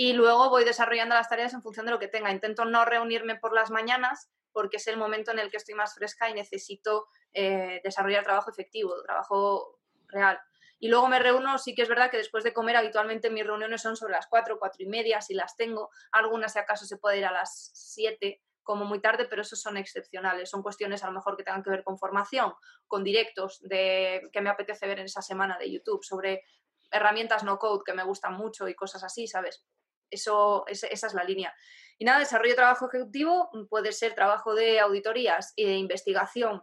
[0.00, 2.30] y luego voy desarrollando las tareas en función de lo que tenga.
[2.30, 5.96] Intento no reunirme por las mañanas porque es el momento en el que estoy más
[5.96, 10.38] fresca y necesito eh, desarrollar trabajo efectivo, trabajo real.
[10.78, 13.82] Y luego me reúno, sí que es verdad que después de comer habitualmente mis reuniones
[13.82, 15.90] son sobre las 4, 4 y media, si las tengo.
[16.12, 19.76] Algunas si acaso se puede ir a las 7 como muy tarde, pero esos son
[19.76, 20.48] excepcionales.
[20.48, 22.54] Son cuestiones a lo mejor que tengan que ver con formación,
[22.86, 26.44] con directos de que me apetece ver en esa semana de YouTube, sobre
[26.92, 29.64] herramientas no code que me gustan mucho y cosas así, ¿sabes?
[30.10, 31.54] Eso, esa es la línea.
[31.98, 36.62] Y nada, desarrollo de trabajo ejecutivo puede ser trabajo de auditorías y de investigación,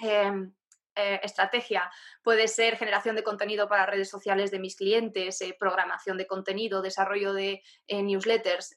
[0.00, 0.52] em,
[0.96, 1.90] eh, estrategia,
[2.22, 6.82] puede ser generación de contenido para redes sociales de mis clientes, eh, programación de contenido,
[6.82, 8.74] desarrollo de eh, newsletters,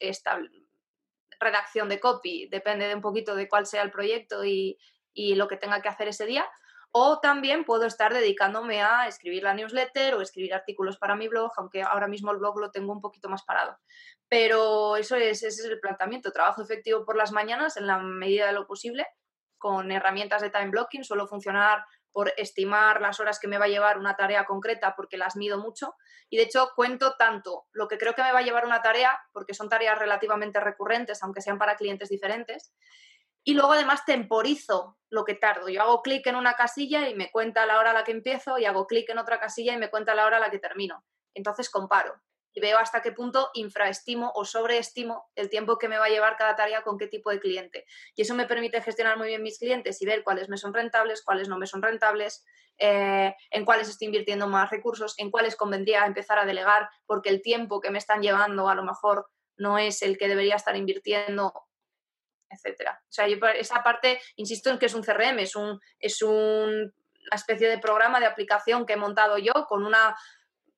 [1.40, 4.78] redacción de copy, depende de un poquito de cuál sea el proyecto y
[5.14, 6.48] lo que tenga que hacer ese día
[6.92, 11.52] o también puedo estar dedicándome a escribir la newsletter o escribir artículos para mi blog,
[11.58, 13.78] aunque ahora mismo el blog lo tengo un poquito más parado.
[14.30, 16.32] Pero eso es, ese es el planteamiento.
[16.32, 19.06] Trabajo efectivo por las mañanas en la medida de lo posible
[19.58, 21.04] con herramientas de time blocking.
[21.04, 25.18] Suelo funcionar por estimar las horas que me va a llevar una tarea concreta porque
[25.18, 25.96] las mido mucho.
[26.30, 29.20] Y de hecho cuento tanto lo que creo que me va a llevar una tarea,
[29.32, 32.74] porque son tareas relativamente recurrentes, aunque sean para clientes diferentes,
[33.48, 35.70] y luego además temporizo lo que tardo.
[35.70, 38.58] Yo hago clic en una casilla y me cuenta la hora a la que empiezo
[38.58, 41.06] y hago clic en otra casilla y me cuenta la hora a la que termino.
[41.34, 42.22] Entonces comparo
[42.52, 46.36] y veo hasta qué punto infraestimo o sobreestimo el tiempo que me va a llevar
[46.36, 47.86] cada tarea con qué tipo de cliente.
[48.18, 51.24] Y eso me permite gestionar muy bien mis clientes y ver cuáles me son rentables,
[51.24, 52.44] cuáles no me son rentables,
[52.78, 57.42] eh, en cuáles estoy invirtiendo más recursos, en cuáles convendría empezar a delegar porque el
[57.42, 61.67] tiempo que me están llevando a lo mejor no es el que debería estar invirtiendo
[62.50, 63.00] etcétera.
[63.04, 66.92] O sea, yo esa parte, insisto en que es un CRM, es, un, es una
[67.34, 70.16] especie de programa de aplicación que he montado yo con, una,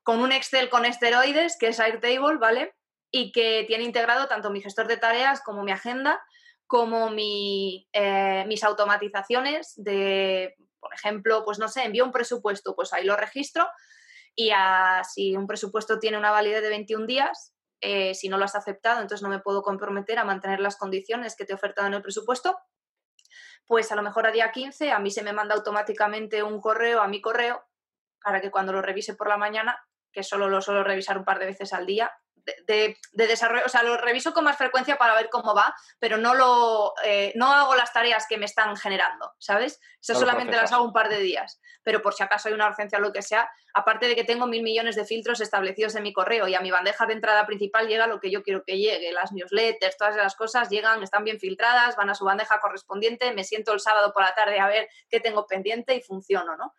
[0.03, 2.75] con un Excel con esteroides, que es Airtable, ¿vale?
[3.11, 6.21] Y que tiene integrado tanto mi gestor de tareas como mi agenda,
[6.67, 12.93] como mi, eh, mis automatizaciones de, por ejemplo, pues no sé, envío un presupuesto, pues
[12.93, 13.67] ahí lo registro
[14.39, 14.51] y
[15.13, 19.01] si un presupuesto tiene una validez de 21 días, eh, si no lo has aceptado,
[19.01, 22.01] entonces no me puedo comprometer a mantener las condiciones que te he ofertado en el
[22.01, 22.57] presupuesto,
[23.65, 27.01] pues a lo mejor a día 15 a mí se me manda automáticamente un correo
[27.01, 27.63] a mi correo
[28.23, 29.79] para que cuando lo revise por la mañana
[30.11, 32.11] que solo lo suelo revisar un par de veces al día,
[32.67, 36.33] de, desarrollo, o sea, lo reviso con más frecuencia para ver cómo va, pero no
[36.33, 39.79] lo eh, no hago las tareas que me están generando, ¿sabes?
[40.01, 41.59] Eso solamente las hago un par de días.
[41.83, 44.47] Pero por si acaso hay una urgencia o lo que sea, aparte de que tengo
[44.47, 47.87] mil millones de filtros establecidos en mi correo y a mi bandeja de entrada principal
[47.87, 51.39] llega lo que yo quiero que llegue, las newsletters, todas esas cosas llegan, están bien
[51.39, 54.89] filtradas, van a su bandeja correspondiente, me siento el sábado por la tarde a ver
[55.09, 56.73] qué tengo pendiente y funciono, ¿no?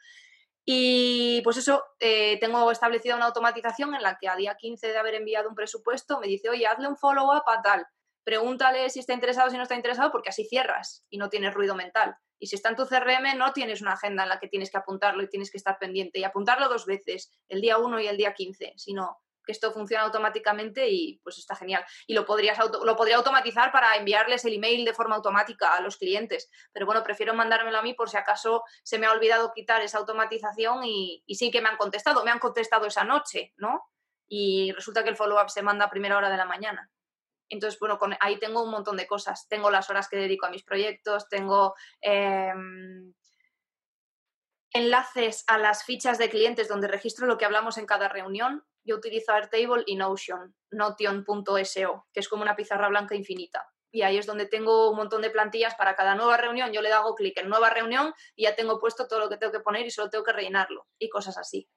[0.65, 4.99] Y pues eso, eh, tengo establecida una automatización en la que a día 15 de
[4.99, 7.87] haber enviado un presupuesto me dice, oye, hazle un follow-up a tal,
[8.25, 11.75] pregúntale si está interesado, si no está interesado, porque así cierras y no tienes ruido
[11.75, 12.17] mental.
[12.39, 14.79] Y si está en tu CRM, no tienes una agenda en la que tienes que
[14.79, 16.19] apuntarlo y tienes que estar pendiente.
[16.21, 19.19] Y apuntarlo dos veces, el día 1 y el día 15, sino
[19.51, 21.85] esto funciona automáticamente y pues está genial.
[22.07, 25.97] Y lo, podrías lo podría automatizar para enviarles el email de forma automática a los
[25.97, 26.51] clientes.
[26.73, 29.99] Pero bueno, prefiero mandármelo a mí por si acaso se me ha olvidado quitar esa
[29.99, 32.25] automatización y, sí que me han contestado.
[32.25, 33.83] Me han contestado esa noche, ¿no?
[34.29, 36.91] Y resulta que el follow-up se manda a primera hora de la mañana.
[37.49, 39.49] Entonces, bueno, ahí tengo un montón de cosas.
[39.49, 43.13] Tengo las horas que dedico a mis proyectos, tengo em,
[44.73, 48.97] enlaces a las fichas de clientes donde registro lo que hablamos en cada reunión yo
[48.97, 53.67] utilizo Airtable y Notion, notion.so, que es como una pizarra blanca infinita.
[53.93, 56.73] Y ahí es donde tengo un montón de plantillas para cada nueva reunión.
[56.73, 59.53] Yo le hago clic en nueva reunión y ya tengo puesto todo lo que tengo
[59.53, 61.69] que poner y solo tengo que rellenarlo y cosas así.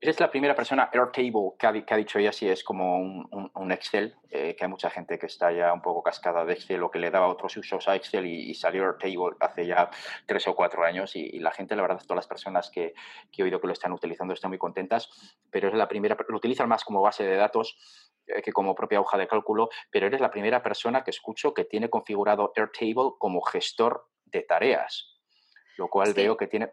[0.00, 4.14] Eres la primera persona, Airtable, que ha, dicho ella si es como un, Excel,
[4.44, 6.98] eh, que hay mucha gente que está ya un poco cascada de Excel o que
[6.98, 9.90] le daba otros usos a Excel y, salió Airtable hace ya
[10.26, 12.94] tres o cuatro años y, la gente, la verdad, todas las personas que,
[13.32, 15.08] que, he oído que lo están utilizando están muy contentas,
[15.50, 17.76] pero es la primera, lo utilizan más como base de datos
[18.26, 21.64] eh, que como propia hoja de cálculo, pero eres la primera persona que escucho que
[21.64, 25.18] tiene configurado Airtable como gestor de tareas,
[25.76, 26.72] lo cual veo que tiene...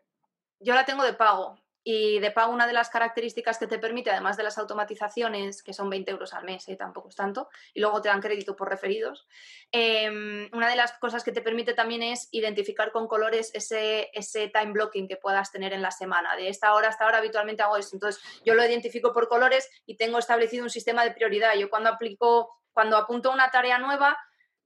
[0.60, 4.12] Yo la tengo de pago, y de pago, una de las características que te permite,
[4.12, 6.76] además de las automatizaciones, que son 20 euros al mes, ¿eh?
[6.76, 9.28] tampoco es tanto, y luego te dan crédito por referidos,
[9.72, 14.50] em, una de las cosas que te permite también es identificar con colores ese, ese
[14.50, 16.36] time blocking que puedas tener en la semana.
[16.36, 17.96] De esta hora hasta ahora habitualmente hago esto.
[17.96, 21.56] Entonces, yo lo identifico por colores y tengo establecido un sistema de prioridad.
[21.56, 24.18] Yo cuando aplico, cuando apunto una tarea nueva,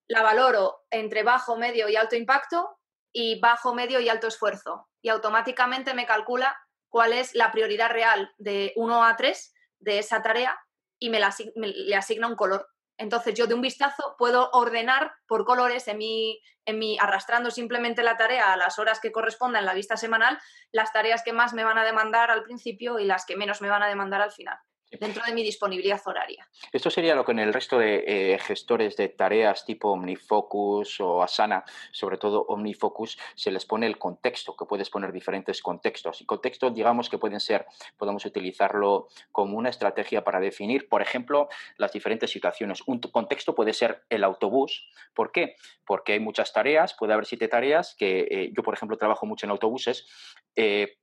[0.07, 2.79] la valoro entre bajo, medio y alto impacto
[3.11, 4.89] y bajo, medio y alto esfuerzo.
[5.01, 6.55] Y automáticamente me calcula
[6.95, 10.57] cuál es la prioridad real de 1 a 3 de esa tarea
[10.97, 12.69] y me, le asigna un color.
[12.97, 18.01] Entonces yo de un vistazo puedo ordenar por colores en mi, en mi, arrastrando simplemente
[18.01, 20.39] la tarea a las horas que correspondan en la vista semanal,
[20.71, 23.67] las tareas que más me van a demandar al principio y las que menos me
[23.67, 24.57] van a demandar al final
[24.91, 26.47] dentro de mi disponibilidad horaria.
[26.71, 31.23] Esto sería lo que en el resto de eh, gestores de tareas tipo OmniFocus o
[31.23, 36.21] Asana, sobre todo OmniFocus, se les pone el contexto, que puedes poner diferentes contextos.
[36.21, 37.65] Y contextos, digamos, que pueden ser,
[37.97, 42.81] podemos utilizarlo como una estrategia para definir, por ejemplo, las diferentes situaciones.
[42.85, 44.89] Un contexto puede ser el autobús.
[45.13, 45.55] ¿Por qué?
[45.85, 49.45] Porque hay muchas tareas, puede haber siete tareas, que eh, yo, por ejemplo, trabajo mucho
[49.45, 50.07] en autobuses.
[50.55, 50.97] Eh,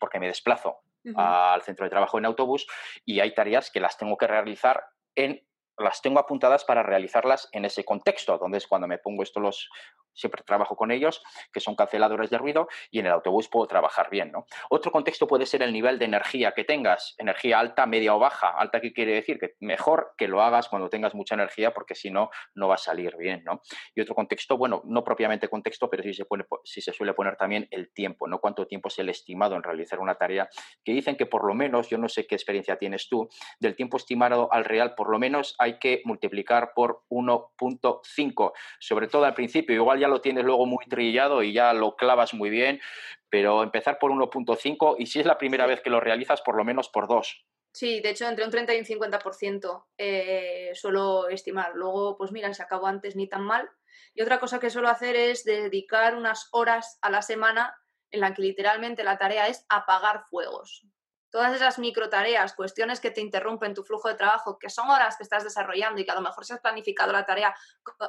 [0.00, 0.82] porque me desplazo
[1.16, 2.66] al centro de trabajo en autobús
[3.04, 4.84] y hay tareas que las tengo que realizar
[5.14, 5.42] en
[5.78, 9.70] las tengo apuntadas para realizarlas en ese contexto, donde es cuando me pongo esto los
[10.14, 14.10] siempre trabajo con ellos, que son canceladores de ruido, y en el autobús puedo trabajar
[14.10, 14.32] bien.
[14.32, 14.46] ¿no?
[14.70, 18.50] Otro contexto puede ser el nivel de energía que tengas, energía alta, media o baja.
[18.50, 19.38] Alta, ¿qué quiere decir?
[19.38, 22.78] Que mejor que lo hagas cuando tengas mucha energía, porque si no, no va a
[22.78, 23.42] salir bien.
[23.44, 23.62] ¿no?
[23.94, 27.36] Y otro contexto, bueno, no propiamente contexto, pero sí se, pone, sí se suele poner
[27.36, 28.38] también el tiempo, ¿no?
[28.38, 30.48] Cuánto tiempo es el estimado en realizar una tarea,
[30.84, 33.96] que dicen que por lo menos, yo no sé qué experiencia tienes tú, del tiempo
[33.96, 39.74] estimado al real, por lo menos hay que multiplicar por 1.5, sobre todo al principio,
[39.74, 42.80] igual ya lo tienes luego muy trillado y ya lo clavas muy bien,
[43.28, 46.64] pero empezar por 1.5 y si es la primera vez que lo realizas, por lo
[46.64, 47.46] menos por 2.
[47.72, 51.72] Sí, de hecho, entre un 30 y un 50% eh, suelo estimar.
[51.74, 53.70] Luego, pues mira, se acabó antes ni tan mal.
[54.12, 57.76] Y otra cosa que suelo hacer es dedicar unas horas a la semana
[58.10, 60.84] en la que literalmente la tarea es apagar fuegos
[61.30, 65.16] todas esas micro tareas, cuestiones que te interrumpen tu flujo de trabajo, que son horas
[65.16, 67.54] que estás desarrollando y que a lo mejor si has planificado la tarea,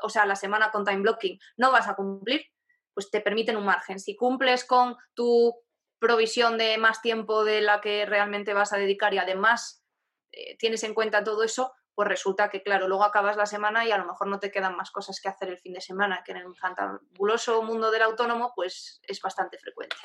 [0.02, 2.46] o sea, la semana con time blocking, no vas a cumplir,
[2.94, 4.00] pues te permiten un margen.
[4.00, 5.56] Si cumples con tu
[6.00, 9.84] provisión de más tiempo de la que realmente vas a dedicar y además
[10.32, 13.92] eh, tienes en cuenta todo eso, pues resulta que, claro, luego acabas la semana y
[13.92, 16.32] a lo mejor no te quedan más cosas que hacer el fin de semana, que
[16.32, 19.96] en el fantabuloso mundo del autónomo, pues es bastante frecuente.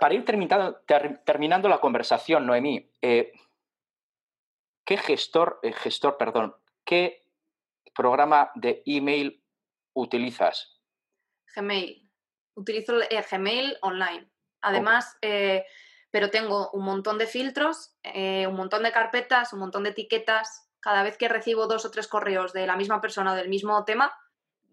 [0.00, 0.82] Para ir terminando,
[1.24, 3.32] terminando la conversación, Noemí, eh,
[4.84, 7.24] ¿qué gestor, eh, gestor, perdón, qué
[7.94, 9.42] programa de email
[9.94, 10.80] utilizas?
[11.54, 12.10] Gmail.
[12.54, 14.30] Utilizo el Gmail online.
[14.60, 15.64] Además, eh,
[16.10, 20.70] pero tengo un montón de filtros, eh, un montón de carpetas, un montón de etiquetas.
[20.80, 23.84] Cada vez que recibo dos o tres correos de la misma persona o del mismo
[23.84, 24.16] tema,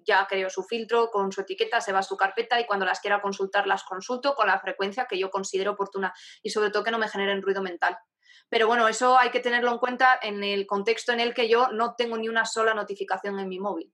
[0.06, 2.99] ya creo su filtro con su etiqueta, se va a su carpeta y cuando las
[2.99, 6.91] quiera consultar las consulto con la frecuencia que yo considero oportuna y sobre todo que
[6.91, 7.97] no me generen ruido mental.
[8.49, 11.70] Pero bueno, eso hay que tenerlo en cuenta en el contexto en el que yo
[11.70, 13.93] no tengo ni una sola notificación en mi móvil.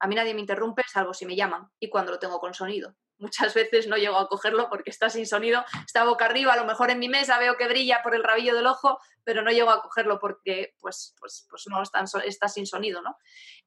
[0.00, 2.96] A mí nadie me interrumpe salvo si me llaman y cuando lo tengo con sonido.
[3.18, 6.64] Muchas veces no llego a cogerlo porque está sin sonido, está boca arriba, a lo
[6.64, 9.70] mejor en mi mesa veo que brilla por el rabillo del ojo, pero no llego
[9.70, 13.16] a cogerlo porque pues, pues, pues no está, está sin sonido, ¿no?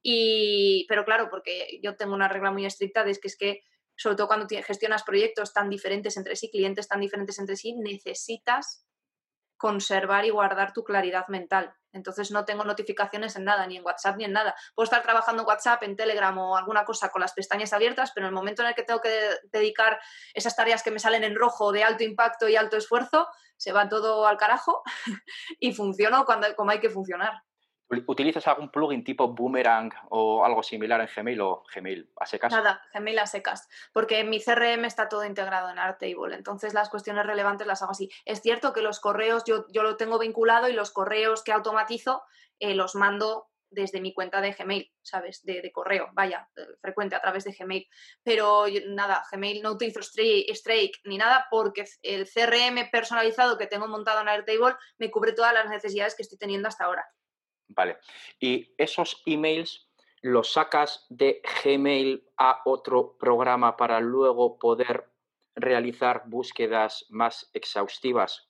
[0.01, 3.61] Y, pero claro, porque yo tengo una regla muy estricta de que es que
[3.97, 8.85] sobre todo cuando gestionas proyectos tan diferentes entre sí, clientes tan diferentes entre sí, necesitas
[9.57, 11.73] conservar y guardar tu claridad mental.
[11.95, 14.53] Entonces no tengo notificaciones en nada, ni en WhatsApp ni en nada.
[14.75, 18.27] Puedo estar trabajando en WhatsApp, en Telegram o alguna cosa con las pestañas abiertas, pero
[18.27, 19.99] en el momento en el que tengo que dedicar
[20.33, 23.27] esas tareas que me salen en rojo de alto impacto y alto esfuerzo,
[23.57, 24.83] se va todo al carajo
[25.59, 27.41] y funciono cuando, como hay que funcionar.
[28.07, 32.51] ¿Utilizas algún plugin tipo Boomerang o algo similar en Gmail o Gmail a secas?
[32.51, 37.25] Nada, Gmail a secas, porque mi CRM está todo integrado en Airtable, entonces las cuestiones
[37.25, 38.09] relevantes las hago así.
[38.25, 42.23] Es cierto que los correos yo, yo lo tengo vinculado y los correos que automatizo
[42.59, 45.43] eh, los mando desde mi cuenta de Gmail, ¿sabes?
[45.43, 47.87] De, correo, vaya, eh, frecuente a través de Gmail.
[48.23, 54.21] Pero nada, Gmail no utilizo Strike ni nada porque el CRM personalizado que tengo montado
[54.21, 57.05] en Airtable me cubre todas las necesidades que estoy teniendo hasta ahora.
[57.67, 57.97] Vale.
[58.39, 59.85] Y esos emails
[60.25, 65.07] los sacas de Gmail a otro programa para luego poder
[65.55, 68.49] realizar búsquedas más exhaustivas.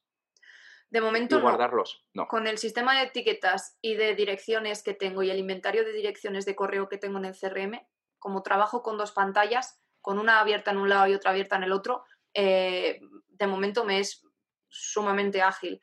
[0.90, 2.06] De momento y guardarlos.
[2.14, 2.30] No.
[2.30, 6.46] Con el sistema de etiquetas y de direcciones que tengo y el inventario de direcciones
[6.46, 7.86] de correo que tengo en el CRM,
[8.20, 11.64] como trabajo con dos pantallas, con una abierta en un lado y otra abierta en
[11.64, 14.26] el otro, eh, de momento me es
[14.70, 15.82] sumamente ágil.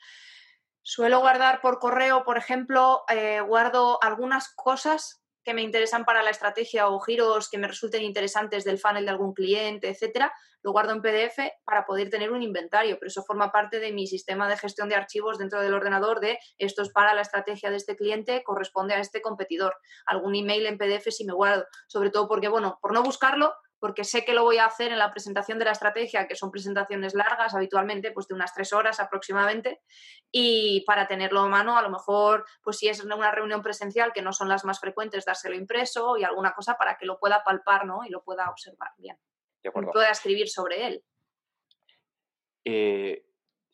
[0.82, 6.30] Suelo guardar por correo, por ejemplo, eh, guardo algunas cosas que me interesan para la
[6.30, 10.92] estrategia o giros que me resulten interesantes del funnel de algún cliente, etcétera, lo guardo
[10.92, 14.56] en PDF para poder tener un inventario, pero eso forma parte de mi sistema de
[14.56, 18.42] gestión de archivos dentro del ordenador de esto es para la estrategia de este cliente,
[18.44, 19.76] corresponde a este competidor.
[20.06, 24.04] Algún email en PDF si me guardo, sobre todo porque, bueno, por no buscarlo, porque
[24.04, 27.14] sé que lo voy a hacer en la presentación de la estrategia, que son presentaciones
[27.14, 29.80] largas habitualmente, pues de unas tres horas aproximadamente,
[30.30, 34.22] y para tenerlo a mano, a lo mejor, pues si es una reunión presencial, que
[34.22, 37.84] no son las más frecuentes, dárselo impreso y alguna cosa para que lo pueda palpar,
[37.84, 38.04] ¿no?
[38.06, 39.18] Y lo pueda observar bien.
[39.64, 41.04] Y pueda escribir sobre él.
[42.64, 43.26] Eh,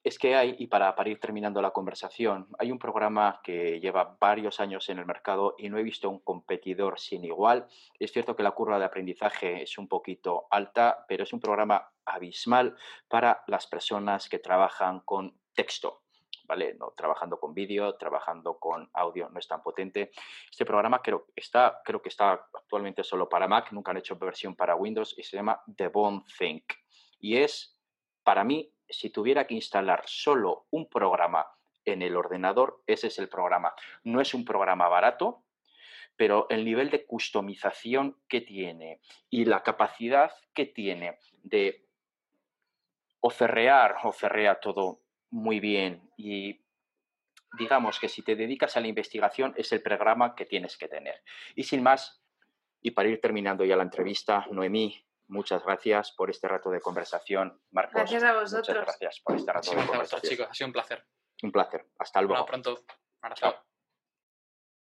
[0.04, 4.60] es que hay, y para, ir terminando la conversación, hay un programa que lleva varios
[4.60, 7.66] años en el mercado y no he visto un competidor sin igual.
[7.98, 11.90] Es cierto que la curva de aprendizaje es un poquito alta, pero es un programa
[12.04, 12.76] abismal
[13.08, 16.02] para las personas que trabajan con texto.
[16.44, 16.74] ¿Vale?
[16.80, 20.12] No, trabajando con vídeo, trabajando con audio, no es tan potente.
[20.50, 24.56] Este programa creo, está, creo que está actualmente solo para Mac, nunca han hecho versión
[24.56, 26.64] para Windows y se llama The Bone Think.
[27.20, 27.78] Y es,
[28.24, 31.46] para mí, si tuviera que instalar solo un programa
[31.84, 33.74] en el ordenador, ese es el programa.
[34.04, 35.44] No es un programa barato,
[36.16, 41.86] pero el nivel de customización que tiene y la capacidad que tiene de
[43.20, 46.60] oferrear, oferrea todo muy bien y
[47.58, 51.22] digamos que si te dedicas a la investigación es el programa que tienes que tener.
[51.54, 52.22] Y sin más,
[52.82, 57.60] y para ir terminando ya la entrevista, Noemí, Muchas gracias por este rato de conversación,
[57.70, 57.94] Marcos.
[57.94, 58.68] Gracias a vosotros.
[58.68, 60.30] Muchas gracias por este rato de conversación.
[60.30, 61.06] chicos, ha sido un placer.
[61.42, 61.86] Un placer.
[61.98, 62.34] Hasta luego.
[62.36, 62.84] Hasta pronto.
[63.34, 63.54] Chao.